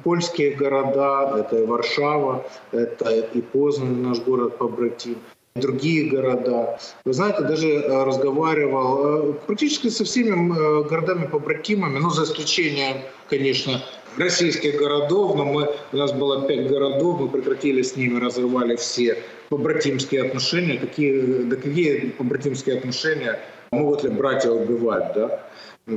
Польские 0.05 0.51
города, 0.51 1.39
это 1.39 1.57
и 1.57 1.65
Варшава, 1.65 2.45
это 2.71 3.11
и 3.11 3.41
Познань, 3.41 4.03
наш 4.03 4.21
город 4.21 4.59
побратим, 4.59 5.17
другие 5.55 6.11
города. 6.11 6.79
Вы 7.07 7.15
знаете, 7.15 7.41
даже 7.45 7.67
э, 7.67 8.05
разговаривал 8.05 9.31
э, 9.31 9.33
практически 9.47 9.89
со 9.89 10.05
всеми 10.05 10.53
городами-побратимами, 10.87 11.99
ну, 11.99 12.11
за 12.11 12.25
исключением, 12.25 12.99
конечно, 13.31 13.83
российских 14.19 14.79
городов, 14.79 15.35
но 15.35 15.47
мы, 15.47 15.75
у 15.93 15.97
нас 15.97 16.13
было 16.13 16.47
пять 16.47 16.69
городов, 16.69 17.21
мы 17.21 17.31
прекратили 17.31 17.81
с 17.81 17.97
ними, 17.97 18.21
разрывали 18.21 18.77
все 18.77 19.17
побратимские 19.49 20.27
отношения. 20.27 20.77
Какие, 20.77 21.45
да 21.45 21.57
какие 21.57 22.11
побратимские 22.11 22.77
отношения 22.77 23.41
могут 23.73 24.05
ли 24.05 24.11
братья 24.11 24.51
убивать, 24.51 25.13
да? 25.15 25.41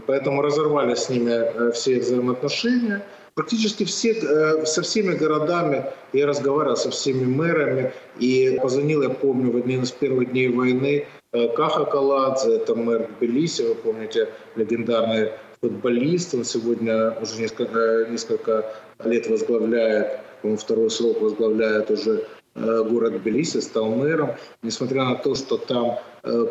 Поэтому 0.08 0.42
разорвали 0.42 0.96
с 0.96 1.10
ними 1.10 1.32
э, 1.32 1.72
все 1.72 2.00
взаимоотношения. 2.00 3.06
Практически 3.36 3.84
все, 3.84 4.14
э, 4.14 4.66
со 4.66 4.82
всеми 4.82 5.14
городами 5.14 5.86
я 6.14 6.26
разговаривал, 6.26 6.76
со 6.76 6.90
всеми 6.90 7.26
мэрами. 7.26 7.94
И 8.18 8.58
позвонил, 8.64 9.04
я 9.04 9.10
помню, 9.10 9.52
в 9.52 9.58
один 9.58 9.84
из 9.84 9.92
первых 9.92 10.32
дней 10.32 10.48
войны 10.48 11.06
Э, 11.36 11.50
Каха 11.50 11.84
Каладзе, 11.84 12.56
это 12.56 12.76
мэр 12.76 13.10
Тбилиси, 13.20 13.64
вы 13.64 13.76
помните, 13.76 14.30
легендарный 14.56 15.32
футболист. 15.60 16.34
Он 16.34 16.46
сегодня 16.46 17.12
уже 17.22 17.42
несколько, 17.42 18.08
несколько 18.10 18.74
лет 19.04 19.28
возглавляет, 19.28 20.22
по 20.42 20.56
второй 20.56 20.90
срок 20.90 21.20
возглавляет 21.20 21.92
уже 21.92 22.26
город 22.56 23.18
Тбилиси, 23.22 23.60
стал 23.60 23.88
мэром. 23.88 24.32
Несмотря 24.62 25.04
на 25.04 25.16
то, 25.16 25.36
что 25.36 25.58
там 25.58 26.00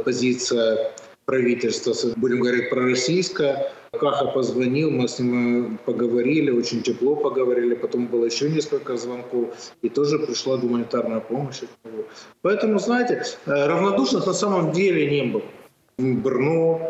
позиция 0.04 0.92
правительства, 1.24 1.94
будем 2.16 2.40
говорить, 2.40 2.70
пророссийская, 2.70 3.72
Каха 3.92 4.26
позвонил, 4.26 4.90
мы 4.90 5.06
с 5.08 5.18
ним 5.18 5.78
поговорили, 5.84 6.50
очень 6.50 6.82
тепло 6.82 7.16
поговорили, 7.16 7.74
потом 7.74 8.06
было 8.06 8.24
еще 8.24 8.50
несколько 8.50 8.96
звонков, 8.96 9.48
и 9.82 9.88
тоже 9.88 10.18
пришла 10.18 10.56
гуманитарная 10.56 11.20
помощь. 11.20 11.62
Поэтому, 12.42 12.78
знаете, 12.78 13.22
равнодушных 13.46 14.26
на 14.26 14.34
самом 14.34 14.72
деле 14.72 15.08
не 15.10 15.32
было. 15.32 15.42
Брно, 15.96 16.80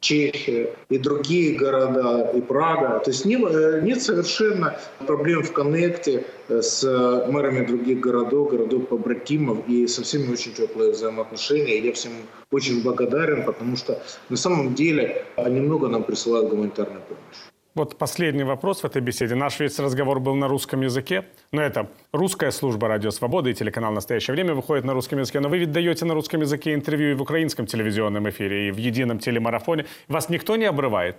Чехия 0.00 0.74
и 0.88 0.98
другие 0.98 1.58
города, 1.58 2.30
и 2.34 2.40
Прага. 2.40 3.00
То 3.00 3.10
есть 3.10 3.26
э, 3.26 3.80
нет 3.82 4.02
совершенно 4.02 4.78
проблем 5.06 5.42
в 5.42 5.52
коннекте 5.52 6.24
э, 6.48 6.62
с 6.62 6.82
мэрами 7.28 7.66
других 7.66 8.00
городов, 8.00 8.50
городов-побратимов, 8.50 9.68
и 9.68 9.86
со 9.86 10.02
всеми 10.02 10.32
очень 10.32 10.54
теплые 10.54 10.92
взаимоотношения. 10.92 11.78
И 11.78 11.86
я 11.86 11.92
всем 11.92 12.12
очень 12.50 12.82
благодарен, 12.82 13.44
потому 13.44 13.76
что 13.76 14.02
на 14.30 14.36
самом 14.36 14.74
деле 14.74 15.24
они 15.36 15.60
много 15.60 15.88
нам 15.88 16.02
присылают 16.02 16.48
гуманитарной 16.48 17.00
помощи. 17.00 17.49
Вот 17.76 17.98
последний 17.98 18.42
вопрос 18.42 18.80
в 18.80 18.84
этой 18.84 19.00
беседе. 19.00 19.36
Наш 19.36 19.60
весь 19.60 19.78
разговор 19.78 20.18
был 20.18 20.34
на 20.34 20.48
русском 20.48 20.80
языке, 20.80 21.26
но 21.52 21.62
это 21.62 21.88
русская 22.10 22.50
служба 22.50 22.88
«Радио 22.88 23.12
Свобода» 23.12 23.48
и 23.48 23.54
телеканал 23.54 23.92
«Настоящее 23.92 24.34
время» 24.34 24.54
выходит 24.54 24.84
на 24.84 24.92
русском 24.92 25.20
языке. 25.20 25.38
Но 25.38 25.48
вы 25.48 25.58
ведь 25.58 25.70
даете 25.70 26.04
на 26.04 26.14
русском 26.14 26.40
языке 26.40 26.74
интервью 26.74 27.12
и 27.12 27.14
в 27.14 27.22
украинском 27.22 27.66
телевизионном 27.66 28.28
эфире, 28.28 28.68
и 28.68 28.70
в 28.72 28.76
едином 28.76 29.20
телемарафоне. 29.20 29.86
Вас 30.08 30.28
никто 30.28 30.56
не 30.56 30.64
обрывает? 30.64 31.16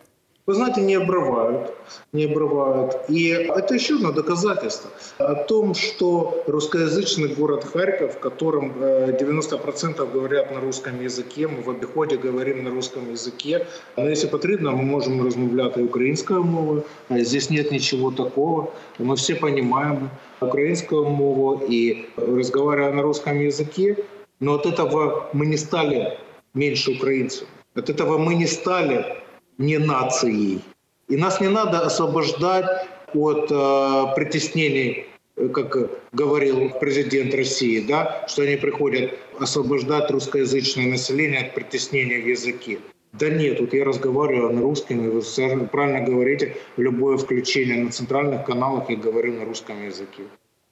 Вы 0.51 0.55
знаете, 0.55 0.81
не 0.81 0.95
обрывают, 0.95 1.73
не 2.11 2.25
обрывают. 2.25 2.97
И 3.07 3.29
это 3.29 3.73
еще 3.73 3.95
одно 3.95 4.11
доказательство 4.11 4.89
о 5.17 5.35
том, 5.35 5.73
что 5.73 6.43
русскоязычный 6.45 7.29
город 7.29 7.63
Харьков, 7.63 8.15
в 8.15 8.19
котором 8.19 8.73
90% 8.73 10.03
э, 10.03 10.11
говорят 10.13 10.51
на 10.51 10.59
русском 10.59 11.01
языке, 11.01 11.47
мы 11.47 11.61
в 11.61 11.69
обиходе 11.69 12.17
говорим 12.17 12.65
на 12.65 12.69
русском 12.69 13.09
языке. 13.09 13.65
Но 13.95 14.09
если 14.09 14.27
потрібно, 14.27 14.71
мы 14.71 14.83
можем 14.83 15.25
размовлять 15.25 15.77
и 15.77 15.83
украинскую 15.83 16.43
мову. 16.43 16.83
Здесь 17.09 17.49
нет 17.49 17.71
ничего 17.71 18.11
такого. 18.11 18.73
Мы 18.99 19.15
все 19.15 19.35
понимаем 19.35 20.09
украинскую 20.41 21.05
мову 21.05 21.61
и 21.69 22.09
разговаривая 22.17 22.91
на 22.91 23.03
русском 23.03 23.39
языке. 23.39 23.95
Но 24.41 24.55
от 24.55 24.65
этого 24.65 25.29
мы 25.31 25.45
не 25.45 25.57
стали 25.57 26.17
меньше 26.53 26.91
украинцев. 26.91 27.47
От 27.73 27.89
этого 27.89 28.17
мы 28.17 28.35
не 28.35 28.47
стали 28.47 29.21
не 29.57 29.77
нацией. 29.77 30.61
И 31.07 31.17
нас 31.17 31.41
не 31.41 31.49
надо 31.49 31.79
освобождать 31.79 32.87
от 33.13 33.51
э, 33.51 34.05
притеснений, 34.15 35.05
э, 35.35 35.47
как 35.49 35.91
говорил 36.13 36.71
президент 36.79 37.33
России, 37.33 37.85
да, 37.87 38.25
что 38.27 38.43
они 38.43 38.55
приходят 38.55 39.11
освобождать 39.39 40.09
русскоязычное 40.11 40.87
население 40.87 41.41
от 41.41 41.53
притеснения 41.53 42.21
в 42.21 42.27
языке. 42.27 42.79
Да 43.13 43.29
нет, 43.29 43.59
вот 43.59 43.73
я 43.73 43.83
разговариваю 43.83 44.53
на 44.53 44.61
русском, 44.61 45.05
и 45.05 45.09
вы 45.09 45.21
правильно 45.67 46.01
говорите, 46.01 46.55
любое 46.77 47.17
включение 47.17 47.83
на 47.83 47.91
центральных 47.91 48.45
каналах 48.45 48.89
я 48.89 48.95
говорю 48.95 49.33
на 49.33 49.45
русском 49.45 49.85
языке. 49.85 50.23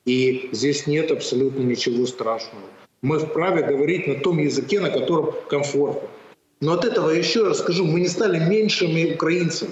И 0.06 0.50
здесь 0.54 0.88
нет 0.88 1.12
абсолютно 1.12 1.62
ничего 1.62 2.06
страшного. 2.06 2.64
Мы 3.02 3.20
вправе 3.20 3.64
говорить 3.64 4.08
на 4.08 4.16
том 4.16 4.40
языке, 4.40 4.80
на 4.80 4.90
котором 4.90 5.34
комфортно. 5.50 6.08
Но 6.62 6.74
от 6.74 6.86
этого, 6.86 7.10
еще 7.10 7.48
раз 7.48 7.60
скажу, 7.60 7.86
мы 7.86 8.02
не 8.02 8.08
стали 8.08 8.40
меньшими 8.40 9.14
украинцами. 9.14 9.72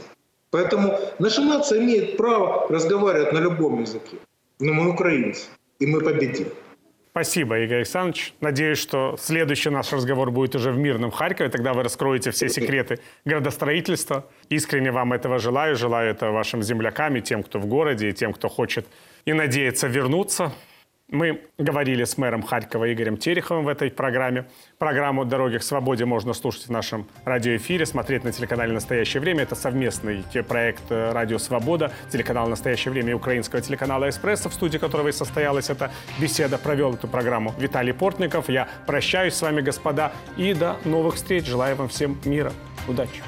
Поэтому 0.52 0.98
наша 1.20 1.42
нация 1.42 1.80
имеет 1.80 2.18
право 2.18 2.68
разговаривать 2.70 3.34
на 3.34 3.40
любом 3.40 3.82
языке. 3.82 4.18
Но 4.60 4.74
мы 4.74 4.92
украинцы, 4.92 5.48
и 5.80 5.86
мы 5.86 6.02
победим. 6.02 6.48
Спасибо, 7.12 7.60
Игорь 7.60 7.78
Александрович. 7.78 8.34
Надеюсь, 8.42 8.78
что 8.78 9.18
следующий 9.20 9.72
наш 9.72 9.92
разговор 9.92 10.30
будет 10.30 10.56
уже 10.56 10.72
в 10.72 10.78
мирном 10.78 11.12
Харькове. 11.12 11.50
Тогда 11.50 11.74
вы 11.74 11.84
раскроете 11.84 12.30
все 12.30 12.48
секреты 12.48 13.00
градостроительства. 13.26 14.24
Искренне 14.50 14.92
вам 14.92 15.14
этого 15.14 15.40
желаю. 15.40 15.76
Желаю 15.76 16.12
это 16.12 16.30
вашим 16.32 16.62
землякам 16.62 17.16
и 17.16 17.22
тем, 17.22 17.42
кто 17.44 17.60
в 17.60 17.66
городе, 17.66 18.10
и 18.10 18.14
тем, 18.14 18.34
кто 18.34 18.50
хочет 18.50 18.86
и 19.26 19.34
надеется 19.34 19.88
вернуться. 19.88 20.54
Мы 21.10 21.40
говорили 21.58 22.04
с 22.04 22.18
мэром 22.18 22.44
Харькова 22.44 22.92
Игорем 22.92 23.16
Тереховым 23.16 23.64
в 23.64 23.70
этой 23.70 23.90
программе. 23.90 24.50
Программу 24.78 25.24
«Дороги 25.24 25.58
к 25.58 25.64
свободе» 25.64 26.04
можно 26.04 26.34
слушать 26.34 26.68
в 26.68 26.70
нашем 26.70 27.08
радиоэфире, 27.24 27.86
смотреть 27.86 28.26
на 28.26 28.34
телеканале 28.34 28.74
«Настоящее 28.74 29.22
время». 29.22 29.44
Это 29.44 29.56
совместный 29.56 30.26
проект 30.46 30.84
э, 30.90 31.14
«Радио 31.14 31.38
Свобода», 31.38 31.94
телеканал 32.12 32.50
«Настоящее 32.50 32.92
время» 32.92 33.12
и 33.12 33.14
украинского 33.14 33.62
телеканала 33.62 34.10
«Эспрессо», 34.10 34.50
в 34.50 34.54
студии 34.54 34.80
которого 34.80 35.08
и 35.08 35.14
состоялась 35.14 35.70
эта 35.70 35.92
беседа. 36.20 36.58
Провел 36.58 36.96
эту 36.96 37.08
программу 37.08 37.56
Виталий 37.58 37.94
Портников. 37.94 38.50
Я 38.50 38.68
прощаюсь 38.86 39.34
с 39.34 39.42
вами, 39.42 39.62
господа, 39.62 40.12
и 40.36 40.54
до 40.54 40.76
новых 40.84 41.16
встреч. 41.16 41.46
Желаю 41.46 41.78
вам 41.78 41.88
всем 41.88 42.18
мира. 42.26 42.52
Удачи. 42.86 43.24